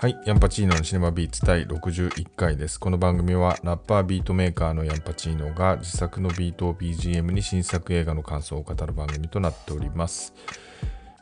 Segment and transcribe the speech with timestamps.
[0.00, 2.80] はい、ヤンパチーノのシネマビーツ第61回です。
[2.80, 10.32] この番組はラッパービートメーカーのヤンパチーノが自作のビートを BGM に新作映画の感想を語る番組となっております。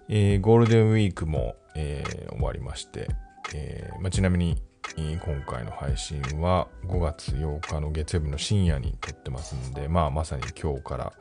[0.09, 3.09] えーゴールデンウィークも、えー終わりまして、
[3.53, 4.63] えーまあ、ちなみに
[4.97, 11.13] 今回の配信は5月8日の月曜日の深夜に撮ってますんで、まあ、まさに今日から、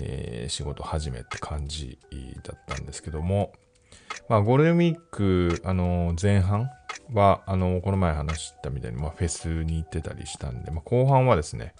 [0.00, 1.98] え仕事始めって感じ
[2.42, 3.52] だったんですけども、
[4.30, 6.70] まあ、ゴールデンウィーク、あの前半
[7.12, 11.74] は、あのこの前話したみたいに、まあ、フェスに行ってたりしたんで、まあ、後半はですね、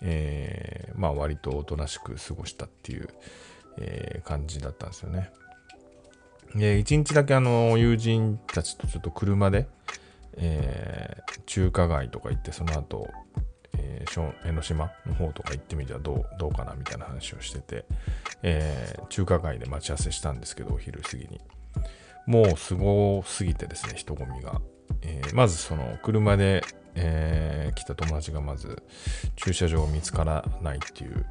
[0.00, 3.08] えーまあ、割とおとなしく過ごしたっていう、
[3.78, 5.30] えー感じだったんですよね。
[6.54, 9.66] で、一日だけあの、友人たちとちょっと車で、
[10.36, 13.10] えー中華街とか行って、その後、
[13.78, 17.84] えー江ノ島の方とか行ってみてはどうどうかなみたいな話をしてて、
[18.42, 21.40] えー中華街で待ち合わせしたんですけど、お昼過ぎに。
[22.26, 24.60] もうすごすぎてですね、人混みが。
[25.02, 26.62] えーまずその車で、
[26.94, 28.82] えー来た友達がまず
[29.36, 31.24] 駐車場を見つからないっていう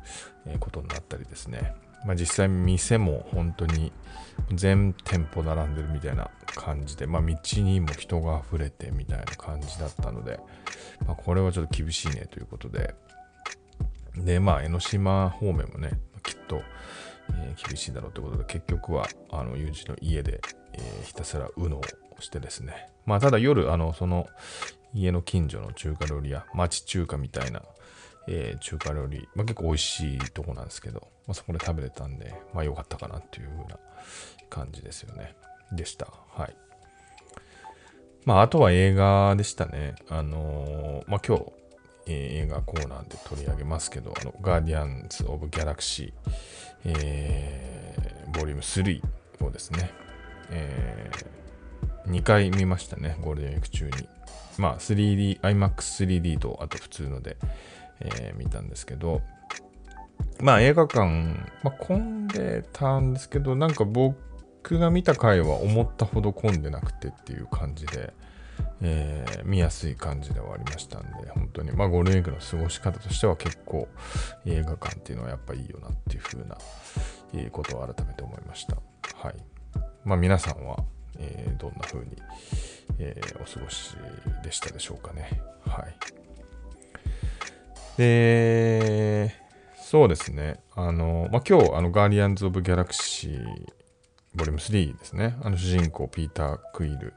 [0.59, 1.75] ことになったりですね。
[2.05, 3.91] まあ、実際店も本当に
[4.53, 10.39] 全店舗並んでるみたいな感じで、まあ、道にも人が溢れてみたいな感じだったので、
[11.05, 12.95] まあ、これはちょっと厳しいねということで、
[14.15, 15.91] で、まあ、江ノ島方面もね、
[16.23, 16.61] きっと、
[17.33, 20.41] えー厳しいだろうということで、結局は、あの、友人の家で、
[20.73, 21.81] えーひたすら UNO を
[22.19, 22.89] してですね。
[23.05, 24.27] まあ、ただ夜、あの、その、
[24.93, 27.61] 家の近所の中華料理屋、町中華みたいな、
[28.27, 33.79] えー中華料理、まあ、結構美味しいとこなんですけど、まあ、そこで食べれたんで、まあ、良かったかなっていう風な
[34.49, 35.35] 感じですよね。
[35.71, 36.07] でした。
[36.35, 36.55] はい。
[38.25, 39.95] まあ、あとは映画でしたね。
[40.09, 41.45] あのーまあ、今日、
[42.07, 46.31] え映画コーナーで取り上げますけど、あの、ガーディアンズ・オブ・ギャラクシー、
[46.85, 49.91] えーボリューム3をですね、
[50.51, 51.11] え
[52.07, 53.91] 2回見ましたね、ゴールデンウィーク中に。
[54.57, 57.37] まあ、3D、IMAX3D と、あと普通ので、
[57.99, 59.21] えー見たんですけど、
[60.41, 61.05] まあ映画館、
[61.63, 68.13] まあ、混んでたんですけど、なんか僕が見た回は思ったほど混んでなくてっていう感じで、
[68.81, 73.87] えー見やすい感じではありましたんで、本当に、まあゴールデンウィークの過ごし方としては結構
[74.45, 76.57] 映画館っていうのはやっぱいいよなっていう風な、
[77.33, 78.77] えことを改めて思いました。
[79.15, 79.35] はい。
[80.05, 80.83] まあ皆さんは、
[81.17, 82.17] えーどんな風に、
[82.99, 83.95] えーお過ごし
[84.43, 85.41] でしたでしょうかね。
[85.65, 85.95] はい。
[87.97, 89.35] で、
[89.75, 90.59] そうですね。
[90.73, 93.67] あの、まあ、今日、あの、ガーディアンズ・オブ・ギャラクシー、
[94.35, 95.35] ボリューム3ですね。
[95.43, 97.13] あの、主人公、ピーター・クイル、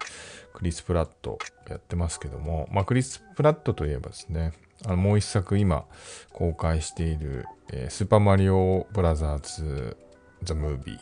[0.52, 1.38] クリス・プラット
[1.68, 4.52] やってますけども、まあ、クリス・プラットといえばですね、
[4.84, 5.84] あの、もう一作今、
[6.32, 9.96] 公開している、えースーパーマリオ・ブラザーズ・
[10.42, 10.98] ザ・ムービ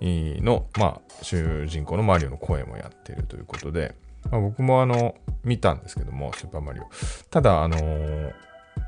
[0.00, 3.94] ーの、まあ、主人公のマリオの声もやっているということで、
[4.30, 5.14] まあ、僕もあの、
[5.44, 6.84] 見たんですけども、スーパーマリオ。
[7.30, 8.32] ただ、あのー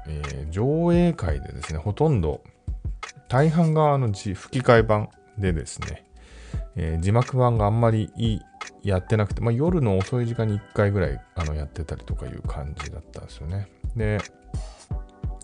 [0.06, 2.42] えー上映会でですね、ほとんど
[3.28, 6.04] 大半があの吹き替え版でですね、
[6.76, 8.40] えー字幕版があんまりいい
[8.82, 13.68] やってなくて、まあ、夜の遅い時間に1回ぐらいあのやってたりとかいう感じだったんですよね。
[13.96, 14.18] で、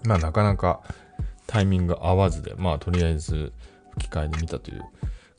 [0.05, 0.81] まあなかなか
[1.47, 3.53] タイミング合わずで、まあとりあえず
[3.93, 4.83] 吹き替えで見たという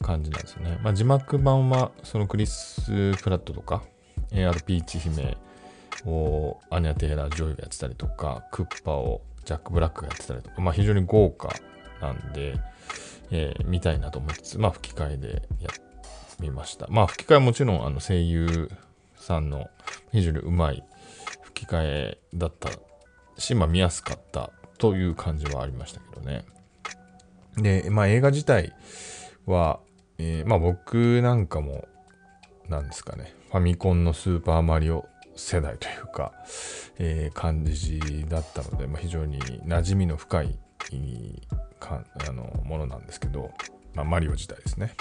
[0.02, 0.80] 感じなんですよね。
[0.84, 3.84] まあ字幕版はそのクリス・プラットとか、
[4.32, 5.38] えーあとピーチ姫、
[6.06, 11.54] をアニャ・テイラー・ジョイがやってたりとか、クッパをジャック・ブラックがやってたりとか、まあ非常に豪華
[12.02, 12.56] なんで、
[13.32, 15.70] えー見たいなと思いつつ、まあ吹き替えでや
[16.40, 16.88] みました。
[16.90, 18.70] まあ吹き替えもちろんあの声優
[19.16, 19.70] さんの
[20.12, 20.84] 非常にうまい
[21.44, 22.70] 吹き替えだった
[23.38, 26.46] し、まあ見やすかったという感じはありましたけどね。
[27.58, 28.74] で、まあ映画自体
[29.46, 29.80] は、
[30.18, 31.88] えーまあ僕なんかも、
[32.68, 36.34] なんですかね、ファミコンのスーパーマリオ世代というか、
[36.98, 40.58] えー感じだったので、まあ、非常に馴染みの深い
[41.80, 43.52] かあのものなんですけど、
[43.94, 44.94] まあ、マリオ自体ですね。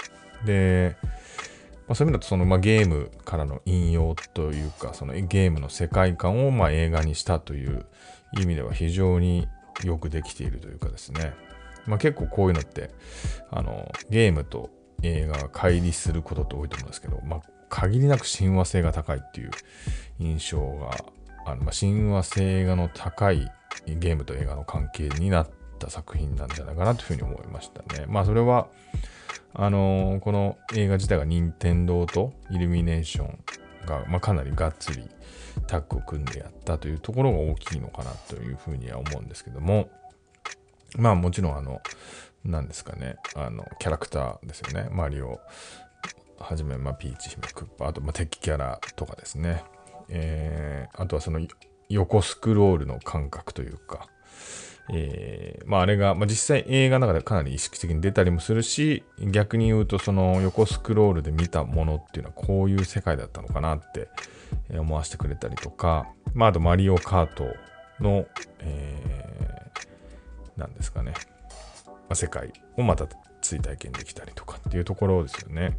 [0.45, 0.95] で、
[1.87, 7.85] まあ、そういう意味だとその、まあ、ゲームからの引用というか、そのゲームの世界観をまあ映画にしたという
[8.39, 9.47] 意味では非常に
[9.83, 11.33] よくできているというかですね。
[11.87, 12.91] まあ、結構こういうのって、
[13.49, 14.69] あの、ゲームと
[15.01, 19.51] 映画が乖離することって多いと思うんですけど、まあ、限りなく親和性が高いっていう
[20.19, 20.91] 印象が
[21.45, 23.49] あの、まあ、親和性がの高い
[23.87, 25.49] ゲームと映画の関係になっ
[25.81, 28.05] た作品なんじゃないかなというふうに思いましたね。
[28.07, 28.67] まあそれは、
[29.53, 33.39] あのーこの映画自体が任天堂とイルミネーション
[33.85, 35.09] が、まあ、かなりがっつり
[35.67, 39.89] タッグを組んでやったというところが大きいのかなというふうには思うんですけども、
[40.97, 41.81] まあもちろんあの、
[42.45, 44.89] なんですかね、あの、キャラクターですよね。
[44.91, 45.39] マリオ
[46.39, 49.63] はじめ、まあ、ピーチ姫、クッパ、あと、まあ、敵キャラとかですね。
[50.09, 51.39] えー、あとはその
[51.89, 54.07] 横スクロールの感覚というか、
[54.93, 64.09] えー、まああれが、まあ、実際映画の中でかなり意識的に出たりもするし、逆に言うとその横スクロールで見たものっていうのはこういう世界だったのかなって
[64.77, 67.45] 思わせてくれたりとか、まああとマリオカート
[68.01, 68.25] の、
[68.59, 71.13] えー、なんですかね、
[71.85, 73.07] まあ、世界をまた
[73.41, 75.77] 追体験できたりとかっていうところですよね。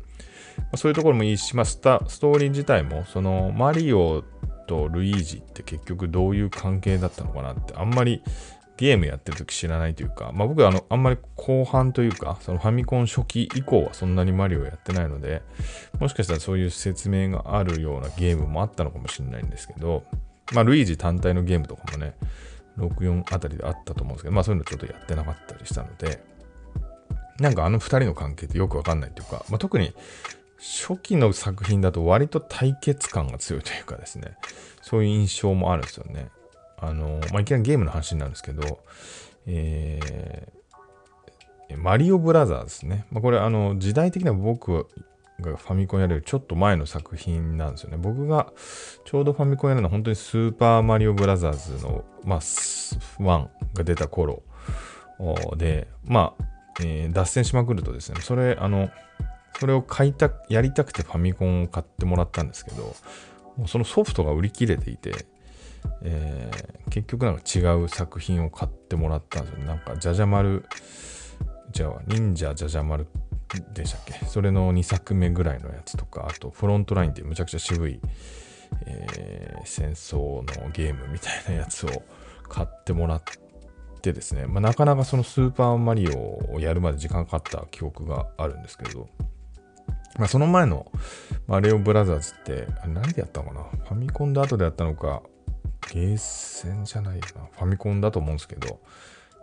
[0.58, 4.24] まあ、そういうところもいいし、まあ、スタストーリー自体もそのマリオ
[4.66, 8.22] とルイージって結局どういう関係だったのかなってあんまり
[8.82, 15.42] ゲームやってる時知らないというか、まあ、僕はあのあんまり後半というかそのファミコン初期以降はそんなにマリオやってないので
[16.00, 20.02] もしかしたらそういう説明があるようなゲームもあったのかもしれないんですけど、
[20.52, 22.16] まあ、ルイージ単体のゲームとかもね
[22.76, 26.24] 64あたりであったと思うんですけど、まあそういうのちょっとやってなかったりしたので、
[27.38, 29.92] なんかあの二人の関係ってよくわかんないというか、まあ、特に
[30.58, 34.38] 初期の作品だと割と対決感が強いというかですね、
[34.80, 36.30] そういう印象もあるんですよね。
[36.82, 38.80] あの、まあ、いきなりゲームの話なんですけど、
[39.46, 43.06] えー、マリオブラザーですね。
[43.10, 44.88] まあ、これ、あの、時代的には僕
[45.40, 47.96] がファミコンやれるちょっと前の作品なんですよね。
[47.96, 48.52] 僕が
[49.04, 54.42] ちょうどファミコンやるのは本当にスーパーマリオブラザーズの、まあ、1が出た頃
[55.56, 56.44] で、まあ、
[56.80, 58.90] えー、脱線しまくるとですね、それ、あの、
[59.58, 62.96] それを買いた、やりたくてファミコンを買ってもらったんですけど、
[63.56, 65.26] もうそのソフトが売り切れていて、
[66.02, 69.64] えー、結局なんか違う作品を買ってもらったんですよ。
[69.64, 70.64] なんか、じゃじゃ丸、
[71.70, 73.06] じゃあ、忍者じゃじゃ丸
[73.74, 74.24] でしたっけ？
[74.26, 78.00] それの2作目ぐらいのやつとか、あと、フロントラインっていうむちゃくちゃ渋い、
[78.86, 82.02] えー、戦争のゲームみたいなやつを
[82.48, 83.22] 買ってもらっ
[84.00, 89.08] てですね、まあ、なかなかそのスーパーマリオをやるまで時間かかった記憶があるんですけど、
[90.18, 90.90] まあ、その前の
[91.46, 93.62] マリオブラザーズって、何でやったのかな？
[93.62, 95.22] ファミコンで後でやったのか、
[95.90, 97.46] ゲーセンじゃないよな。
[97.52, 98.80] ファミコンだと思うんですけど、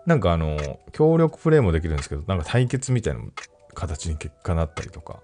[0.06, 3.22] なんかあの、協力プレイもできるんですけど、なんか対決みたいな
[3.74, 5.20] 形に結果なったりとか、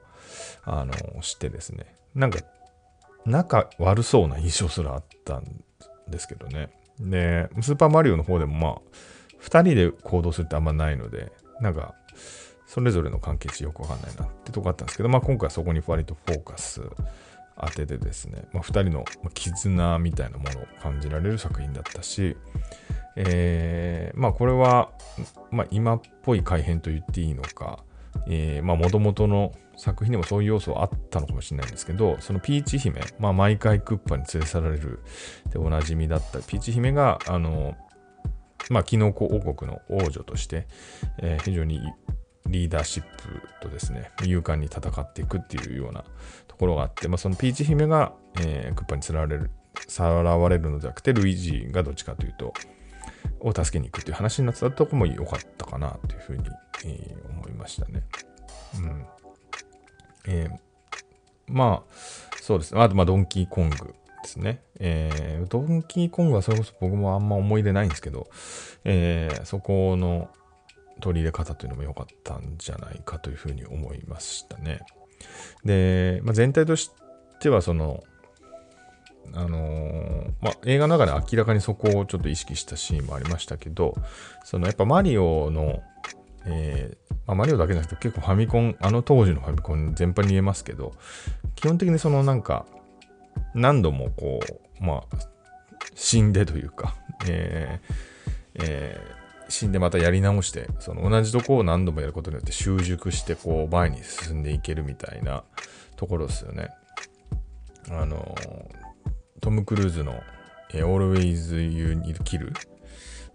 [0.64, 2.40] あの、してですね、なんか、
[3.26, 5.64] 仲悪そうな印象すらあったん
[6.08, 6.70] ですけどね。
[7.00, 8.82] で、スーパーマリオの方でもまあ、
[9.42, 11.96] 2人で行動するってあんまないので、なんか、
[12.68, 16.82] それぞれの関係値よくわかんないなってとこあったんですけど、まあ今回はそこに割とフォーカス
[17.60, 22.36] 当ててですね、まあ、2人の絆みたいなものを感じられる作品だったし、
[23.16, 24.92] えー、まあこれは、
[25.52, 27.84] まあ、今っぽい改変と言っていいのか、
[28.28, 35.00] えー、まあ元々の作品でもそういう要素はあったのかもしれないんですけど、そのピーチ姫、まあ毎回クッパに連れ去られる
[35.52, 37.76] でおなじみだったピーチ姫が、あの、
[38.70, 40.68] まあ、キノコ王国の王女として、
[41.20, 41.82] えー、非常に
[42.48, 46.04] リーダーシップとですね、勇敢に戦っていくっていうような
[46.48, 49.52] ところがあって、まあ、そのピーチ姫が、えー、クッパにさらわれる、
[49.88, 52.54] さらわれるのではなくて、ルイージがどっちかというと、
[53.40, 56.44] を助けに行くっていう話になってたとこも良かったかなというふうに、
[56.86, 58.04] えー、思いましたね。
[58.78, 59.06] うん。
[60.28, 60.60] えー、
[61.48, 61.94] まあ、
[62.42, 62.82] そうですね。
[62.82, 64.62] あと、まあ、ドンキーコングですね。
[64.80, 68.28] えー、ドンキーコングはそれこそ僕もあんま思い出ないんですけど、
[68.84, 70.30] えー、そこの
[71.02, 74.80] 取り入れ方というのも良かったんじゃないかというふうに思いましたね。
[75.64, 76.92] で、まあ、全体とし
[77.40, 78.04] てはその、
[79.34, 83.96] あのー、まあ、映画の中で明らかにそこをちょっと意識したシーンもありましたけど、
[84.44, 85.82] そのやっぱマリオの、
[86.46, 90.94] えー、まあ、マリオだけじゃなくて結構ファミコン、あの当時のファミコン全般に言えますけど、
[91.56, 92.66] 基本的にそのなんか、
[93.54, 94.40] 何度もこ
[94.80, 95.18] う、まあ、
[95.96, 96.96] 死んでというか、
[97.28, 97.96] えー
[98.56, 105.44] えー、死んでまたやり直して、その同じとこを何度もやることによって習熟して、こう、前に進んでいけるみたいな
[105.96, 106.70] ところですよね。
[107.90, 108.36] あの、
[109.42, 110.22] トム・クルーズの、
[110.72, 112.52] Always You Need Kill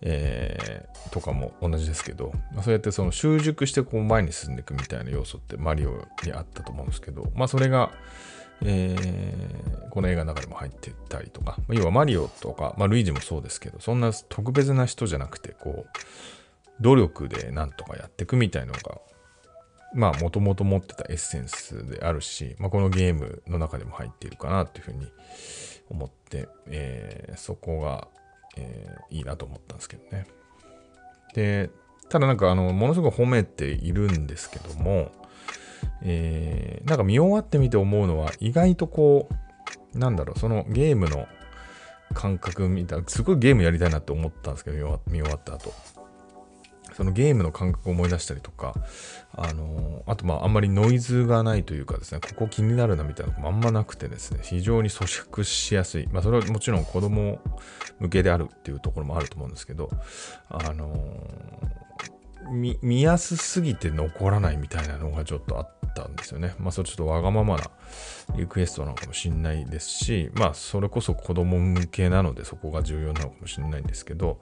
[0.02, 7.90] えー、とかも同じですけど、まあ、そうやってその習熟してこう前に進んでいくみたいな要素ってマリオにあったと思うんですけど、まあそれが、
[8.62, 18.98] えー、この映画の中でも入ってたりとか、ま、要はマリオとか、まあ、ルイージもそうですけど、そんな特別な人じゃなくて、こう、努力でなんとかやっていくみたいなのが、
[19.94, 25.06] まあ、もともと持ってたエッセンスであるし、まあ、このゲームの中でも入っているかなというふうに
[25.88, 28.08] 思って、えー、そこが、
[28.56, 30.26] えー、いいなと思ったんですけどね。
[31.34, 31.70] で、
[32.08, 35.12] ただなんか、あの、ものすごく褒めているんですけども、
[36.02, 39.28] えー、なんか見終わってみて思うのは、意外とこ
[39.94, 41.26] う、なんだろう、そのゲームの
[42.14, 45.72] 感覚みたいな、すごいゲームやりたいなって思ったんですけど、見終わった後。
[47.00, 48.74] そのゲームの感覚を思い出したりとか、
[49.32, 56.08] あのあとまああんまりノイズがないというかですね、ここ気になるなみたいなのもあんまなくてですね、非常に咀嚼しやすい。
[56.12, 57.38] まあそれはもちろん子供
[58.00, 59.88] 向けであるっていうところもあると思うんですけど、
[60.50, 60.94] あの
[62.48, 66.54] 見見やすすぎて残らないみたいなのがちょっとあったんですよね。
[66.58, 67.70] まあそれちょっとわがままな
[68.36, 74.40] リクエストなのかもしれないですし、まあそれこそ子供向けなのでそこが重要なのかもしれないんですけど、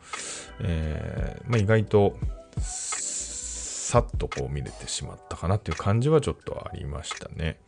[0.60, 2.16] えーまあ、意外と
[2.60, 7.58] さっとこう見れてしまったかなっていう感じはちょっとありましたね。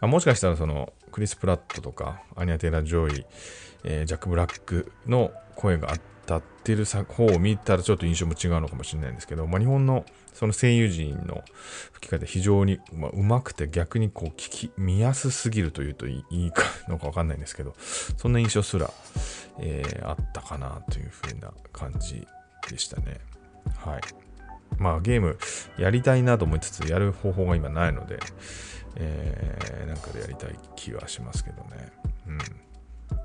[0.00, 3.26] まあ、もしかしたらそのクリス・プラットとかアニャ・テイラー・ジョイ、
[3.84, 10.04] えー、ジャック・ブラックの声があってたってる方を見たらちょっと印象も違うのかもしれないんですけど、まあ、日本の
[10.34, 11.42] その声優陣の
[11.92, 12.78] 吹き方非常に
[13.14, 18.92] うまくて逆にこう聞き見やすすぎるというといいかのかわかんないんですけどそんな印象すら、
[19.58, 22.28] えー、あったかなというふうな感じ
[22.68, 23.20] でしたね。
[23.78, 24.00] はい。
[24.76, 25.38] まあゲーム
[25.78, 28.18] やりたいなと思いつつやる方法が今ないので、
[28.96, 31.90] えー、なんかでやりたい気はしますけどね。
[32.26, 32.38] うん。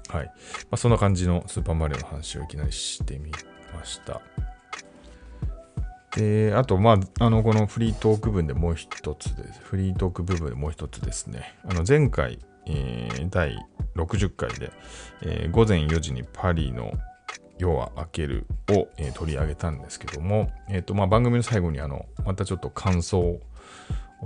[0.09, 0.25] はい。
[0.25, 0.31] ま
[0.71, 3.31] あ、そんな感じのスーパーマリオの話をいきなりしてみ
[3.75, 4.21] ました。
[6.15, 9.59] で、あと、まあ、あの、このフリートーク分でもう一つです。
[9.61, 11.55] フリートーク部分でもう一つですね。
[11.65, 13.57] あの、前回、えー、第
[13.95, 14.71] 60回で、
[15.21, 16.93] えー、午前4時にパリの
[17.57, 23.39] 夜は明けるを、えー、取り上げたんですけども、えーとまあ、番組の最後にあのまたちょっと感想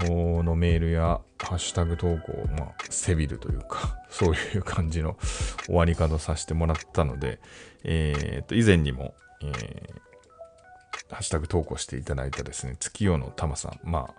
[0.05, 5.17] のメールやハッシュタグ投稿、まあ、セビルというか、 そういう感じの
[5.65, 7.39] 終わり方させてもらったので、
[7.83, 14.13] えー、と以前にも、えー、ハッシュタグ投稿していただいたですね、月夜のたまさん、まあ、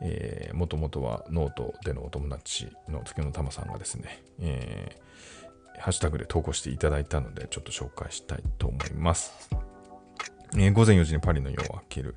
[0.00, 9.50] えー、もともとはノートでのお友達の月夜のたまさんがですね、えー、ハッシュタグで投稿していただいたので、ちょっと紹介したいと思います。
[10.54, 12.14] えー、午前4時にパリの夜を明ける、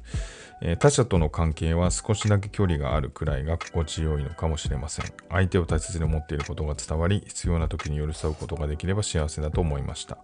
[0.62, 5.06] えー、他者との関係は少しだけ距離があるくらいが心地よいのかもしれません。
[5.30, 10.18] 相手を大切に思っていることが伝わり、必要な時に寄り添うことができれば幸せだと思いました。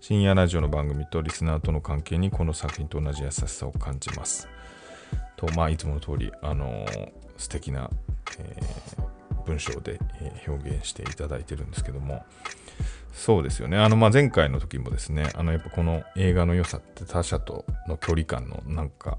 [0.00, 4.48] 深夜ラジオの番組とリスナーとの関係にこの作品と同じ優しさを感じます。
[5.36, 7.90] と、まあ、いつもの通り、あのー、素敵な、
[8.38, 12.24] えー、文章で、え表現していただいてるんですけども、
[13.12, 13.76] そうですよね。
[13.76, 19.18] あの、まあ、前回の時もですね、あの、やっぱこの映画の良さって他者との距離感のなんか、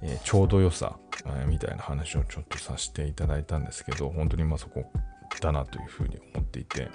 [0.00, 0.96] えー、ちょうど良さ、
[1.26, 4.84] えー、みたいな話をちょっとさせていただいたんですけど、本当にまあそこ
[5.40, 6.88] だなというふうに思っていて、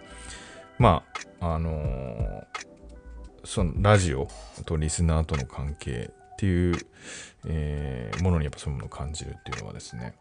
[0.79, 1.03] ま
[1.41, 2.45] あ、あのー、
[3.43, 4.27] そのラジオ
[4.65, 6.75] とリスナーとの関係っていう、
[7.45, 10.15] えー、ものにやっぱそういうものを感じるっていうのはですね、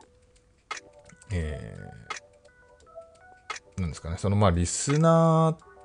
[1.30, 5.75] えー、なんですかね、そのまあリスナー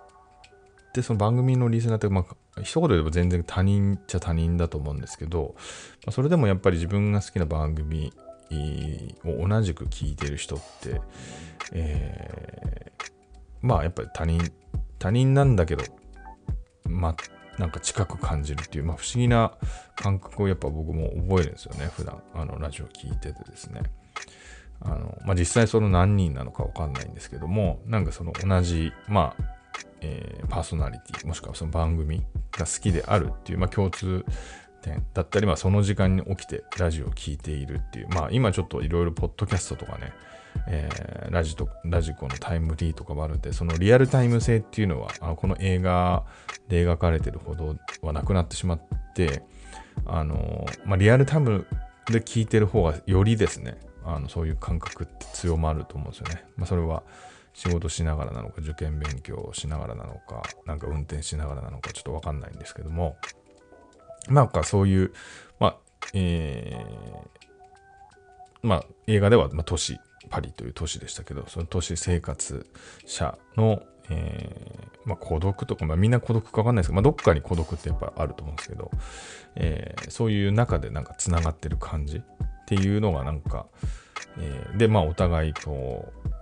[0.91, 2.25] ってその番組のリスナーって、ま
[2.57, 5.55] あ、一言で言えば全然他人っちゃ他人だと思うんですけど、
[6.05, 8.13] まあ、それでもやっぱり自分が好きな番組
[9.23, 11.01] を同じく聞いてる人って、
[11.71, 13.11] えー、
[13.61, 14.51] まあやっぱり他人、
[14.99, 15.85] 他人なんだけど、
[16.83, 17.15] まあ
[17.57, 19.53] なんか近く感じるっていう、まあ、不思議な
[19.95, 23.81] 感覚をやっぱ僕も覚えるんですよね、普段あのラジオ聞いててですね。
[24.83, 29.60] あのまあ、実際その何人なのかわかんないんですけども、なんかその同じ、まあ、
[30.01, 34.25] えー、パーソナリティ、もしくはその番組が好きであるっていう、まあ、共通
[34.81, 40.13] 点だったり、まあ、その時間に起きてラジオを聴いているっていう、まあ、今ちょっといろいろポッドキャストとかね、
[40.67, 46.23] えー、ラジとラジコのタイムリーとかもあるんで、そのリアルタイム性っていうのは、あのこの映画
[46.67, 48.81] で描かれてるほどはなくなってしまっ
[49.15, 49.43] て、
[50.05, 51.67] あのまあ、リアルタイム
[52.07, 56.43] で聞いてる方がよりですね、あのそういう感覚って強まると思うんですよね。
[56.57, 57.03] まあ、それは
[57.53, 63.17] 仕事しながらなのか、受験勉強しながらなのか、なんか運転しながらなのか、ちょっとわかんないんですけども、
[64.29, 65.13] なんかそういう、
[65.59, 65.77] まあ、
[66.13, 72.65] えー、まあ、映画では、まあ、都市、パリという都市でしたけど、その都市生活
[73.05, 78.91] 者の、えー、まあ、孤独とか、まあ、みんな孤独かわかんないですけど、まあ、どっかに孤独ってやっぱあると思うんですけど、
[79.55, 82.21] えー、そういう中でなんか繋がってる感じっ
[82.67, 83.65] ていうのがなんか、
[84.37, 86.40] えー、で、まあ、お互いこう、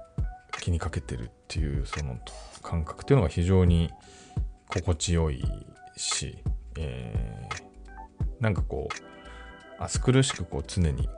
[0.59, 2.17] 気にかけてるっていうその
[2.61, 3.91] 感覚っていうのが非常に
[4.67, 5.43] 心地よい
[5.95, 6.43] し、
[6.77, 11.09] えー、なんかこう、暑苦しくこう常に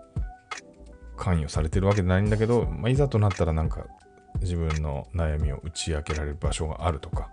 [1.17, 3.85] 関与されてるわけじゃないんだけど、まあ、いざとなったらなんか
[4.39, 7.29] 自分の悩みを打ち明けられる場所があるとか、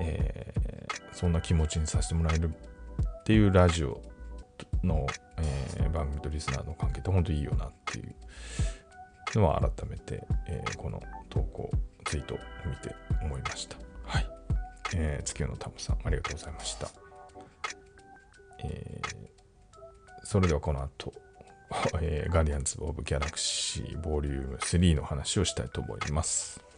[0.00, 4.00] えー、そんな気持ちにさせてもらえるっていうラジオ
[4.82, 5.06] の、
[5.76, 8.14] えー、番組とリスナーの関係って本当にいいよなっていう
[9.34, 11.70] のは改めて、えー、この投稿、
[12.04, 13.76] ツイートを見て思いました。
[14.04, 14.26] はい。
[14.94, 16.88] えー、月夜のタムさん、ありがとうございました。
[18.64, 21.12] えー、それではこの後、
[22.00, 26.71] えー、ガーディアンズ・オブ・ギャラクシーボリューム3の話をしたいと思います。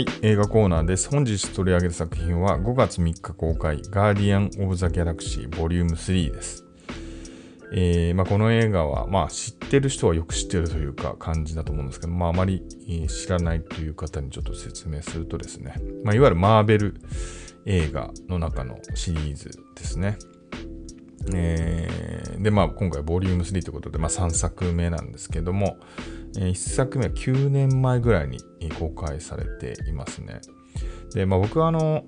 [0.00, 1.10] はい、映画コーナーです。
[1.10, 6.64] 本日取り上げる作品は5月3日公開、ガーディアン・オブ・ザ・ギャラクシーボリューム3です。
[7.74, 12.62] えーまあ、この映画は、まあ、知ってる人はよく知ってるというか感じだと思うんですけど、まあ、あまり、
[13.08, 16.94] 知らないという方にちょっと説明するとですね、まあ、いわゆるマーベル
[17.66, 20.16] 映画の中のシリーズですね。
[21.34, 25.76] えー、で、まあ、今回ボリューム3ということで、まあ、3作目なんですけども、
[26.34, 28.38] 1作目は9年前ぐらいに
[28.78, 30.40] 公開されていますね。
[31.14, 32.04] で、まあ、僕はあの、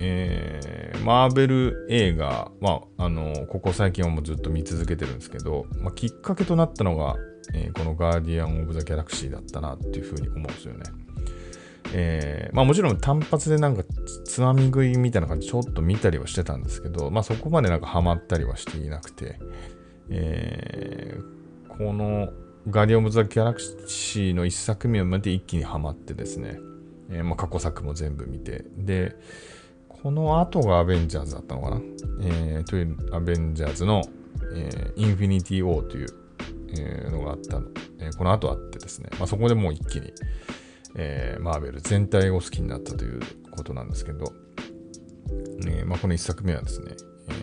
[0.00, 7.16] えー、マーベル映画、まあ、あの、ここ最近はもうずっと見続けてるんですけど、まあ、きっかけとなったのが、
[7.54, 10.84] えー、このガーディアン・オブ・ザ・ギャラクシーだったなっていうふうに思うんですよね。
[11.94, 13.82] えー、まあもちろん単発でなんか
[14.26, 19.38] つまみ食いみたいな感じちょっと見たりはしてたんですけど、まあそこまでなんかハマったりはしていなくて、
[20.10, 22.28] えー、この
[22.70, 26.58] ガーディアン・オブ・ザ・ギャラクシーの一作目を見て一気にハマってですね、
[27.10, 29.16] えー、まあ過去作も全部見て、で、
[29.88, 31.80] この後がアベンジャーズだったのかな、
[32.22, 34.02] えー、というアベンジャーズの、
[34.54, 36.08] えー、インフィニティ・ウォーという、
[36.78, 37.68] えー、のがあったの、
[38.00, 40.12] え、この後あってですね、まあ、そこでもう一気に、
[40.94, 43.20] え、マーベル全体を好きになったという
[43.50, 44.26] ことなんですけど、
[45.66, 46.92] えまあ、この一作目はですね、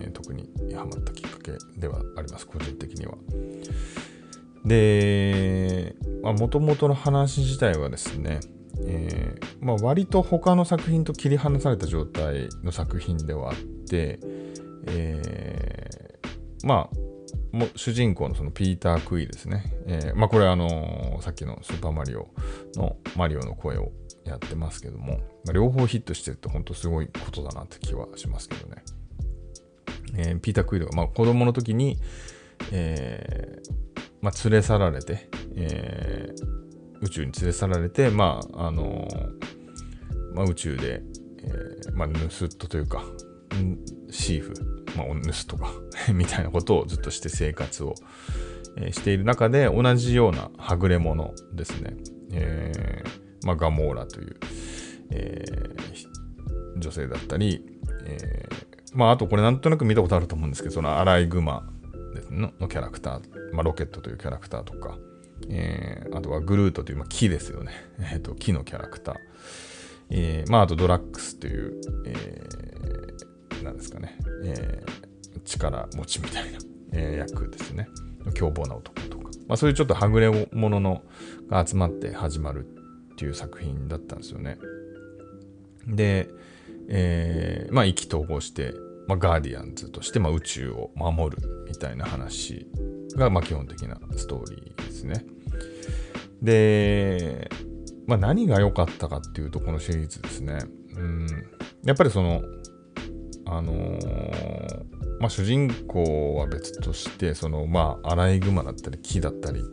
[0.03, 3.15] え、特にハマったきっかけではあります、個人的には。
[4.66, 8.40] で、もともとの話自体はですね、
[8.88, 14.20] えーまあ、割と他の作品と切り離された状態の作品ではあって、
[14.88, 22.28] えー、まあも主人公のそのピーター・クイーですね、えー、まあこれはあのー、さっきのスーパーマリオ
[22.75, 23.92] のマリオの声を
[24.25, 28.84] やってますけども、まあ、両方ヒットしてるって本当すごいことだなって気はしますけどね、
[30.18, 31.98] えー、ピーター・クイルが、まあ、子供の時に、
[32.72, 33.85] えー
[34.25, 39.07] まあ、連れ去られて、えー、宇宙に連れ去られて、まあ、あの
[40.33, 41.03] まあ、宇宙で、
[41.44, 43.03] えー、まあ、盗人というか、
[44.09, 44.53] シーフ、
[44.98, 45.72] まあ、盗とか
[46.11, 47.94] みたいなことをずっとして生活を、
[48.77, 51.96] えー、している中で、同じようなはぐれ者ですね、
[52.31, 54.38] えー、まあ、ガモーラという、
[55.11, 57.64] えー、女性だったり、
[58.07, 61.70] えー、まあ、あとこれなんとなく見たことあると思うんですけど、そのアライグマ
[62.36, 64.98] のキャラクター、まあ、ロケットというキャラクターとか、
[65.50, 67.72] えー、あとはグルートという、まあ、木ですよね。
[68.00, 69.16] えっ、ー、と、木のキャラクター。
[70.10, 76.60] えー、まあ、あとドラッグスという、えー、なんですかね、えー、力持ちみたいな、
[76.92, 77.88] えー、役ですね。
[78.34, 79.30] 凶暴な男とか。
[79.48, 81.04] まあ、そういうちょっとはぐれ者の
[81.50, 82.66] が集まって始まる
[83.14, 84.58] っていう作品だったんですよね。
[85.88, 86.30] で、
[86.88, 88.74] えー、まあ、意気投合して、
[89.07, 92.68] まあ、ガーディアンズとして、まあ、宇宙を守るみたいな話
[93.15, 95.25] が、まあ、基本的なストーリーですね。
[96.41, 97.50] で、
[98.07, 100.59] まあ、何が良かったかっていうと、このシリーズですね。
[100.96, 101.27] うん、
[101.83, 102.41] やっぱりその、
[103.48, 104.85] あのー、
[105.20, 109.63] まあ、主人公は別として、その、まあ、アライグマだったり、木だったり、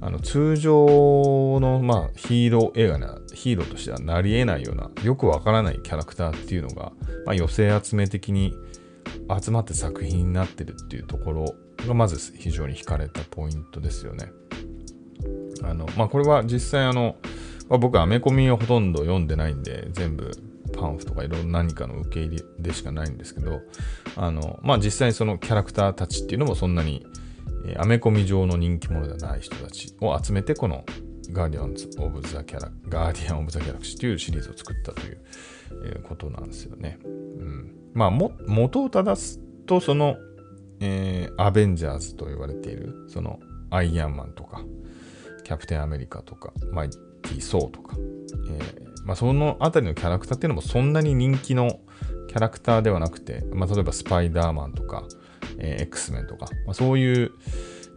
[0.00, 6.92] あの通常の、まあ、ヒーロー映画にはヒーローとしてはなり得ないようなよくわからないキャラクターっていうのが、
[7.26, 8.54] まあ、寄せ集め的に
[9.40, 11.54] 集まって作品になってるっていうところ
[11.86, 14.30] がまず非常に惹かれたポイントですよね。
[15.62, 17.16] あの、まあ、これは実際あの、
[17.68, 20.30] まあ、僕はアメコミをほとんど読んでないんで、全部
[20.72, 23.60] パンフとかいろんな何かの受け入れでしかないんですけど、
[24.16, 27.04] あの、まあ、実際そのキャラクターたちっていうのもそんなに、
[27.66, 30.84] えー、アメコミ上の人気者ではない人たちを集めて、この
[31.30, 35.18] ガーディアンズ・オブ・ザ・ギャラ、ガーディアン・オブ・ザ・ギャラクシーというシリーズを作ったという、
[35.84, 36.98] えー、ことなんですよね。
[37.04, 40.16] うん、まあ、も、元を正すと、その、
[40.80, 44.62] えー、アベンジャーズと言われている、その、アイアンマンとか、
[45.44, 47.96] キャプテンアメリカとか、マイティ・ソーとか、
[48.50, 51.80] えー、まあ、そのあたりのキャラクターっていうのもそんなに人気の
[52.28, 55.04] キャラクターではなくて、まあ、例えばスパイダーマンとか、
[55.58, 57.32] えー、X メンとか、まあ、そういう、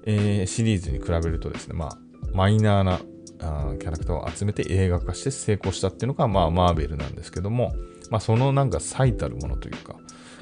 [0.06, 1.98] えー、シリーズに比べるとですね、まあ、
[2.34, 3.02] マイナーな
[3.42, 7.74] あキャラクターを集めて映画化して成功したっていうのが、まあ、マーベルなんですけども、
[8.10, 9.96] まあ、そのなんか最たるものというか、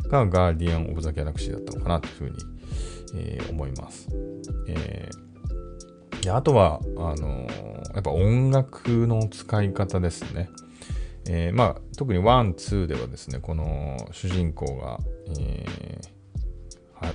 [0.10, 2.36] がガーディアン・オブ・ザ・ギャラクシーだったのかなというふうに、
[3.16, 4.08] えー、思います。
[4.68, 5.30] えー
[6.22, 10.50] であとは、あのー、やっぱ音楽の使い方ですね。
[11.28, 15.00] えー、まあ、特にワン、ツーではですね、この主人公が、
[15.40, 17.14] えー、は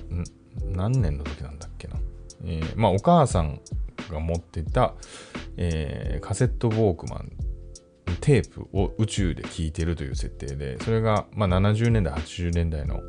[0.65, 1.97] 何年の時なんだっけな。
[2.45, 3.61] えー、まあ、お母さん
[4.09, 4.93] が持ってた、
[5.57, 7.31] えー、カセットウォークマン
[8.21, 13.01] テープを宇宙で聴いてるという設定で、それが、まあ、70年代、80年代の、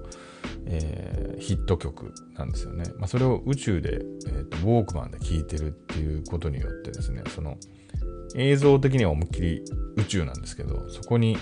[0.66, 2.85] えー、ヒット曲なんですよね。
[2.99, 7.57] まあ、それを宇宙で、えーと、ウォークマンで聴いてるっていうことによってですね、その
[8.35, 9.62] 映像的には思いっきり
[9.96, 11.38] 宇宙なんですけど、そこに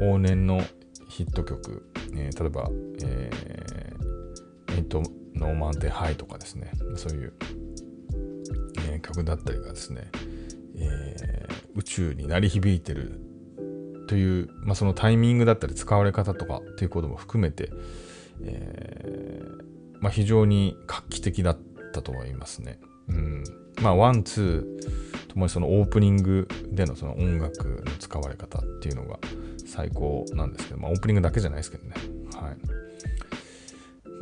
[0.00, 0.62] 往年の
[1.08, 2.68] ヒット曲、えー、例えば、
[3.02, 5.02] えー、えー、と、
[5.34, 7.32] ノーマウンテンハイとかですね、そういう、
[9.04, 10.10] 曲だったりがですね、
[10.76, 13.20] えー、宇宙に鳴り響いてる
[14.08, 17.70] という、まあ、そのタイミングだったり使われ方とかっていうことも含めて、
[18.42, 19.64] えー
[20.00, 21.58] まあ、非常に画期的だっ
[21.92, 22.78] たとは言いますね。
[23.08, 23.44] うん、
[23.80, 29.18] まあワンツーともにそのオープニングでのその音楽の使われ方っていうのが
[29.66, 31.94] 最高なんですけど、まあオープニングだけじゃないですけどね。
[32.34, 32.83] はい。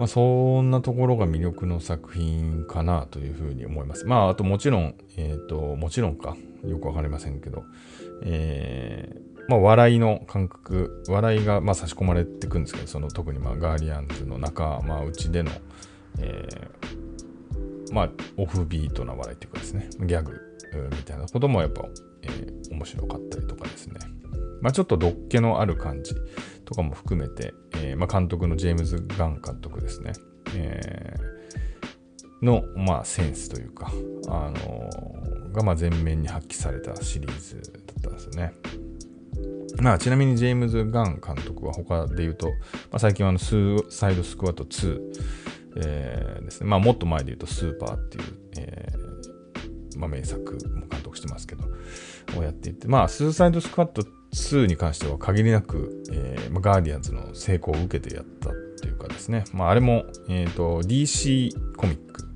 [0.03, 4.05] まあそんなところが魅力の作品かなというふうに思います。
[4.05, 6.37] まああともちろん、えっ、ー、と、もちろんか、
[6.67, 7.63] よくわかりませんけど、
[8.25, 15.53] えー、まあ、笑いの感覚、笑いがまあ差し込まれていくんですけど、その特にまあガーディアンズの中、まあ、うちでの、
[16.19, 20.33] えー、まあ、オフビートな笑いっていうかですね、ギャグ
[20.91, 21.85] みたいなこともやっぱ、
[22.23, 24.01] えー、面白かったりとかですね、
[24.63, 26.17] まあ、ちょっとどっけのある感じ。
[26.65, 30.13] とかも含めて、えー、まあ、監督のジェームズ・ガン監督ですね、
[30.55, 33.91] えー、の、まあ、センスというか、
[34.29, 38.53] あのー、がまあ前面に発揮されたシリーズだったんですよね。
[39.81, 42.55] まあ、ちなみにジェームズ・ガン監督は他で言うと、ま
[42.93, 45.01] あ、最近はあのスーサイドスクワッド2、
[45.77, 46.69] えー、ですね。
[46.69, 48.25] まあ、もっと前で言うとスーパーっていう、
[48.59, 51.65] えー、まあ、名作も監督してますけど、
[52.39, 62.29] をやっていて、まあ、スーサイドスクワッド2に関しては限りなく、えー、ガーディアンズの成功を受けてやったっていうかですね、まあ、あれも、えーと、DC コミック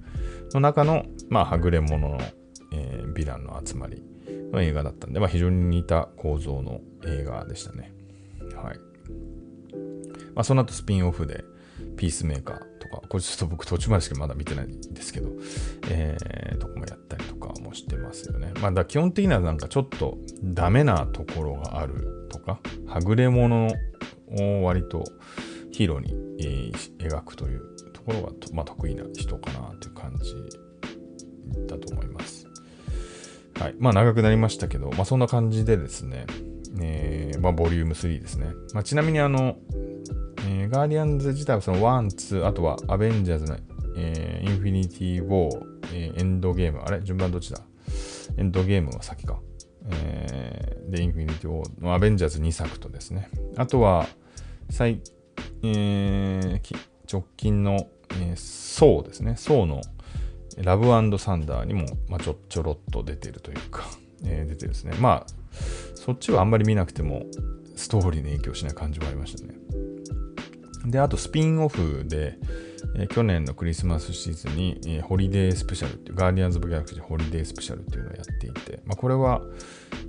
[0.52, 2.18] の中の、まあ、はぐれ者の、
[2.72, 4.02] えー、ヴィランの集まり
[4.52, 7.92] の映画だったんで、まあ、非常に似た構造の映画でしたね。
[8.54, 8.78] はい。
[10.34, 11.44] まあ、その後スピンオフで、
[11.96, 15.30] ピースメーカーとか、これちょっと僕途中までしかまだ見てないんですけど、
[15.90, 18.52] えー、とこもやったりとかもしてますよね。
[18.60, 23.68] まあ、だ基本的にはなんかちょっとダメなところがあるとか、はぐれ者
[24.38, 25.04] を割と
[25.72, 30.34] ヒーローに、えー、描くというところが、まあ、得意な人かなという感じ
[31.66, 32.46] だと思います。
[33.58, 33.74] はい。
[33.78, 36.26] まあ長くなりましたけど、まあそんな感じでですね、
[36.80, 38.48] えー、まあボリューム3ですね。
[38.74, 39.56] まあちなみにあの、
[40.56, 43.58] えー、ガーディアンズ自体はその1、2、あとはアベンジャーズの、
[43.96, 47.60] えー、インフィニティ・ウォー、えー、エンドゲーム、あれ順番どっちだ？
[48.38, 49.38] エンドゲームは先か。
[49.88, 53.30] えー、で、インフィニティ・ウォーのアベンジャーズ2作とですね。
[53.56, 54.06] あとは、
[54.70, 55.00] 最、
[55.62, 56.76] えー、
[57.10, 59.36] 直近の、えー、ソーですね。
[59.36, 59.80] ソーの
[60.56, 60.86] ラブ
[61.18, 63.84] サンダーにも、まあ、ちょちょろっと出てるというか、
[64.24, 64.96] えー、出てるですね。
[64.98, 65.26] まあ、
[65.94, 67.26] そっちはあんまり見なくても、
[67.76, 69.54] ストーリーに影響しない感じもありましたね。
[70.86, 72.38] で、あとスピンオフで、
[72.96, 79.42] えー、去年のクリスマスシーズンに、えー、ホリデースペシャルっていう、ガーディアンズ・オブ・ギャラクシーホリデースペシャルっていうのをやっていて、まあ、これは、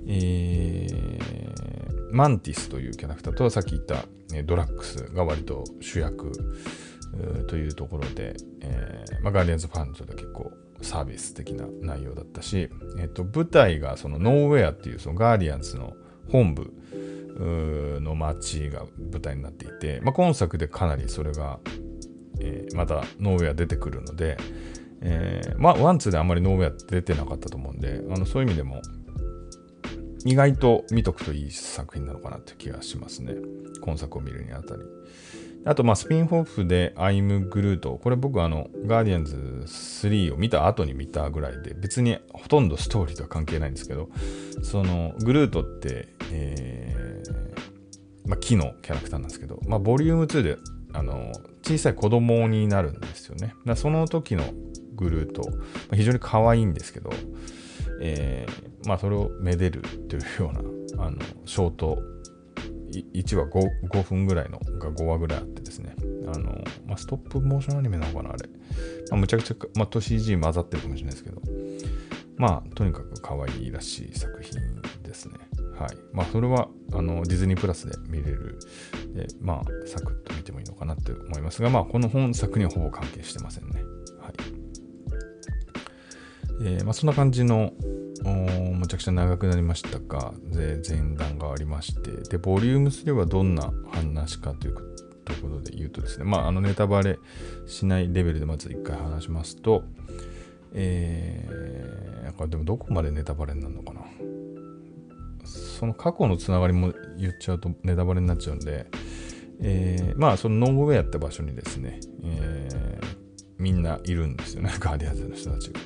[0.06, 6.32] えー、マンティスというキャラクターと、さっき言った、えドラックスが割と主役
[7.48, 12.68] というところで、えーまあ、ガーディアンズファンズで結構サービス的な内容だったし、
[13.00, 15.94] えっと、舞台がそのノーウェアっていうそのガーディアンズの
[16.30, 16.72] 本部
[17.38, 21.58] の街が舞台になっていて、まあ、今作でかなりそれが、
[22.40, 24.36] えー、またノーウェア出てくるので、
[25.00, 28.82] えー、まあワンツーであんまりノーウェア出てなかったと思うんであのそういう意味でも
[30.24, 33.34] 意外と見とくといい作品なのかなって気がしますね。
[33.80, 34.82] 今作を見るにあたり。
[35.64, 37.98] あと、スピンオフでアイム・グルート。
[38.02, 44.08] これ僕、あの、ガーディアンズ3を見た後に見たぐらいで、別にほとんどストーリーとは関係ないんですけど、
[44.62, 50.56] その、グルートって、えー、まあ、木のキャラクターなんですけど、まあ、ボリューム2で、
[50.92, 53.54] あの、小さい子供になるんですよね。
[53.66, 54.44] だその時の
[54.94, 55.56] グルート、ま
[55.92, 57.10] あ、非常に可愛いんですけど、
[58.00, 61.98] えー、まあ、それをめでるというような、あの、ショート
[62.90, 65.94] 1話 5, 5分ぐらいのが5話ぐらいあってですね、
[66.26, 66.52] あの、
[66.86, 68.48] まあ、ストップモーションアニメなのかな、あれ。
[69.10, 71.40] まあ、むちゃくちゃ、まあ、と CG 混ざってるかもしれないですけど、
[72.36, 74.60] まあ、とにかく可愛いらしい作品
[75.02, 75.34] ですね。
[75.78, 75.96] はい。
[76.12, 78.58] まあ、それは、あの、ディズニープラスで見れる、
[79.14, 83.82] で、まあ、サクッと見てもいいのかなって思いますが、まあ、この本作にはほぼ関係してませんね。
[84.20, 84.32] はい。
[86.60, 87.72] えー、まあ、そんな感じの、
[88.28, 94.74] むちゃくちゃ長くなりましたが、で前段がありまして、で、ボリューム3はどんな話かという
[95.24, 97.18] ところで言うとですね、まあ、あのネタバレ
[97.66, 99.84] しないレベルでまず一回話しますと、
[100.72, 104.00] えー、これでもどこまでネタバレになるのかな。
[105.44, 108.86] その過去のつながりも言っちゃうとネタバレになっちゃうんで、
[109.60, 113.06] えー、まあそのノーウェアって場所にですね、えー、
[113.58, 115.80] みんないるんですよね、ガーディアンズの人たちが。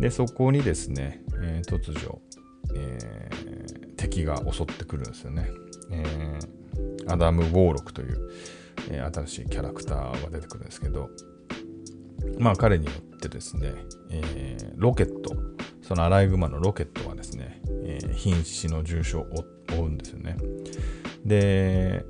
[0.00, 2.20] で、そこにですね、えー、突如、
[2.74, 5.50] えー、敵が襲ってくるんですよね。
[5.90, 8.30] えー、アダム・ウォーロックという、
[8.90, 11.10] え、新しいキャラクターが出てくるんですけど、
[12.38, 13.72] まあ彼によってですね、
[14.10, 15.34] え、ロケット、
[15.82, 19.26] そのアライグマのロケットはですね、え、瀕死の重傷を
[19.68, 20.36] 負うんですよね。
[21.24, 22.04] で、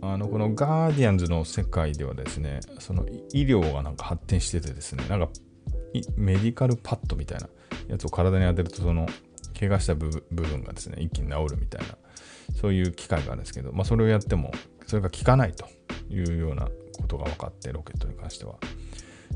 [0.00, 5.28] あのこのガーディアンズの世界ではですね、その医療がなんか発展しててですね、なんか
[6.16, 7.48] メディカルパッドみたいな
[7.88, 9.06] やつを体に当てると、その
[9.58, 11.96] 怪我した部分がですね、一気に治るみたいな、
[12.60, 14.52] そういう機械があるんですけど、まあそれをやっても、
[14.86, 15.66] それが効かないと
[16.10, 16.68] いうような
[17.00, 18.56] ことが分かって、ロケットに関しては。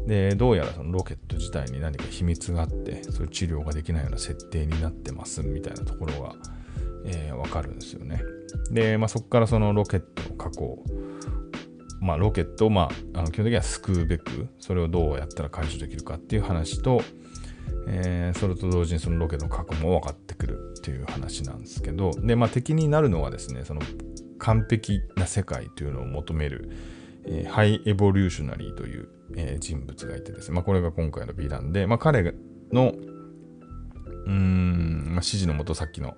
[0.07, 6.35] で、どうやらそのロケット自体に何か秘密があって、そういう治療ができないような設定になってますみたいなところが、
[7.05, 8.23] えー、分かるんですよね。
[8.71, 10.85] で、まあ、そこからそのロケットの過去を、
[12.03, 17.01] まあ、ロケットを、まあ、あの基本的には救うべく、それをどうやったら解除できるかっていう話と、
[17.87, 23.81] えー、それと同時にそのロケの過去も分かってくるっていう話なんですけど、で、まあ、敵になるのはですね、その
[24.38, 26.71] 完璧な世界というのを求める、
[27.25, 32.35] えー、ハイエボリューショナリーという、えー、人物がいてですね、まあ、これが今回のヴィランで、まあ、彼
[32.73, 32.95] の
[34.27, 36.17] うーん、まあ、指示のもとさっきの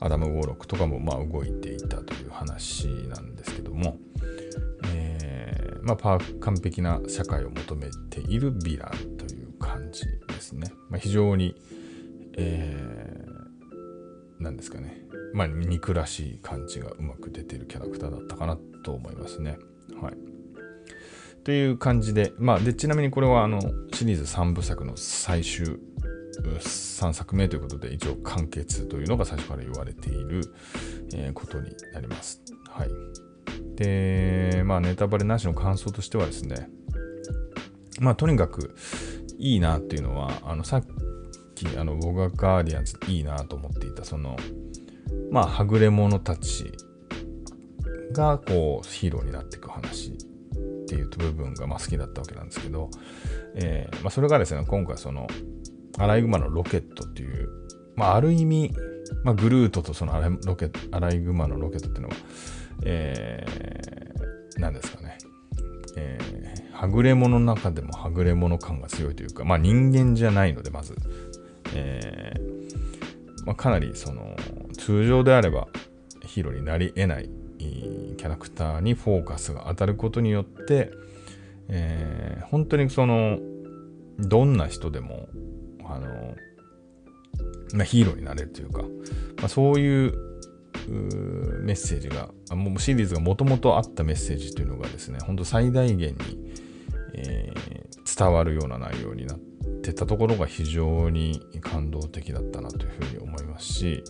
[0.00, 3.98] アダム・ウォーロックとかもまあ動いていたという話なんですけども、
[5.82, 10.72] まあ、パー完璧な社会を求めているヴィランという感じですね。
[10.88, 11.54] まあ、非常に、
[12.36, 15.02] えー、なんですかね、
[15.34, 19.58] まあ、憎らしい感じがうまく出ているキャラクターだったかなと思いますね。
[20.00, 20.14] はい。
[21.44, 23.60] という感じで、まあ、で、ちなみにこれはあの、
[23.92, 25.78] シリーズ3部作の最終
[26.40, 30.54] 3作目ということで一応完結というのが最初から言われている、
[31.14, 32.40] えー、ことになります。
[32.68, 32.88] はい。
[33.76, 36.68] で、まあネタバレなしの感想としてはですね、
[38.00, 38.74] まあとにかく
[39.38, 40.84] いいなっていうのは、あのさっ
[41.54, 44.36] きあの僕がガーディアンズいいなと思っていたその、
[45.30, 46.72] まあはぐれ者たち
[48.12, 50.14] がこうヒーローになっていく話っ
[50.86, 52.90] ていう部分がまあ好きだったわけなんですけど、
[53.54, 55.26] えーまあ、それがですね、今回その
[55.98, 57.48] アライグマのロケットっていう、
[57.96, 58.72] まあ、ある意味、
[59.24, 62.16] まあ、グルートとそのアラロケアライグマのロケットっていうのは、
[62.84, 65.18] えー、何ですかね、
[65.96, 70.96] えー、はぐれ者の中でもはぐれ者感が強いというか、まあ、人間じゃないので、まず、
[71.74, 74.36] えーまあ、かなりその、
[74.78, 75.68] 通常であれば
[76.26, 80.90] ヒーローになり得ないキャラクターにフォーカスが当たることによって、
[81.68, 83.38] えー、本当にその、
[84.18, 85.28] どんな人でも
[85.84, 86.34] あの、
[87.74, 88.82] まあ、ヒーローになれるというか、
[89.38, 90.31] まあ、そういう
[90.88, 96.16] メッセージが、もうシリーズがもともとあったメッセージというのがですね、本当最大限に、
[97.14, 99.38] えー、伝わるような内容になっ
[99.82, 104.04] てたところが非常に感動的だったなというふうに思いますし、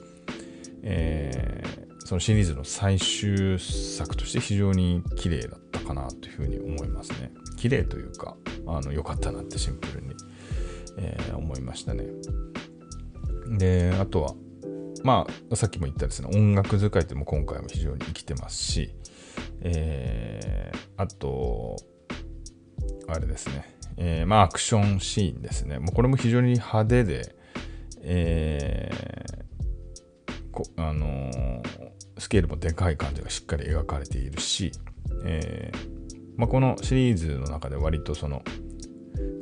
[0.83, 7.33] えー、そのシリーズの最終作として非常に綺麗だったかなというふうに思いますね。
[7.57, 10.15] 綺麗というか、あの良かったなってシンプルに
[10.97, 12.05] えー、思いましたね。
[13.59, 14.35] で、あとは、
[15.03, 18.95] まあ、さっきも言ったですね、音楽使いっても今回も非常に生きてますし、
[19.61, 21.77] えー、あと、
[23.09, 25.79] あれですね、えー、まあ、アクションシーンですね。
[25.79, 27.35] もうこれも非常に派手で、
[28.03, 31.63] えー、こあのー、
[32.19, 34.73] スケールもでかい感じがしっかり描かれているし、
[35.25, 35.73] え
[36.37, 38.43] まあ、このシリーズの中で割とその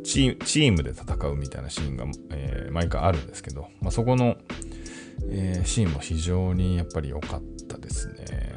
[0.03, 4.37] チームで戦うみたいなシーンが、え、毎回あるんですけど、まあ、そこの、
[5.29, 8.57] えー、シーンも非常にやっぱり良かったですね。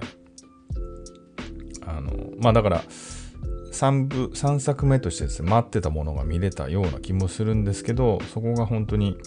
[1.85, 2.83] あの、まあだから、
[3.71, 9.17] 3部、3作目としてですね、待ってたものが見れたような気もするんですけど、そこが本当に、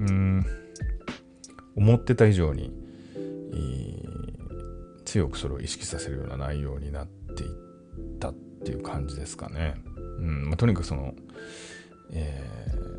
[0.00, 0.46] うん、
[1.76, 2.72] 思ってた以上に、
[3.16, 7.50] えー、強くそれを意識させるような内容になっていっ
[8.18, 9.76] たっていう感じですかね。
[9.96, 11.14] うんまあ、とにかくその、
[12.12, 12.42] え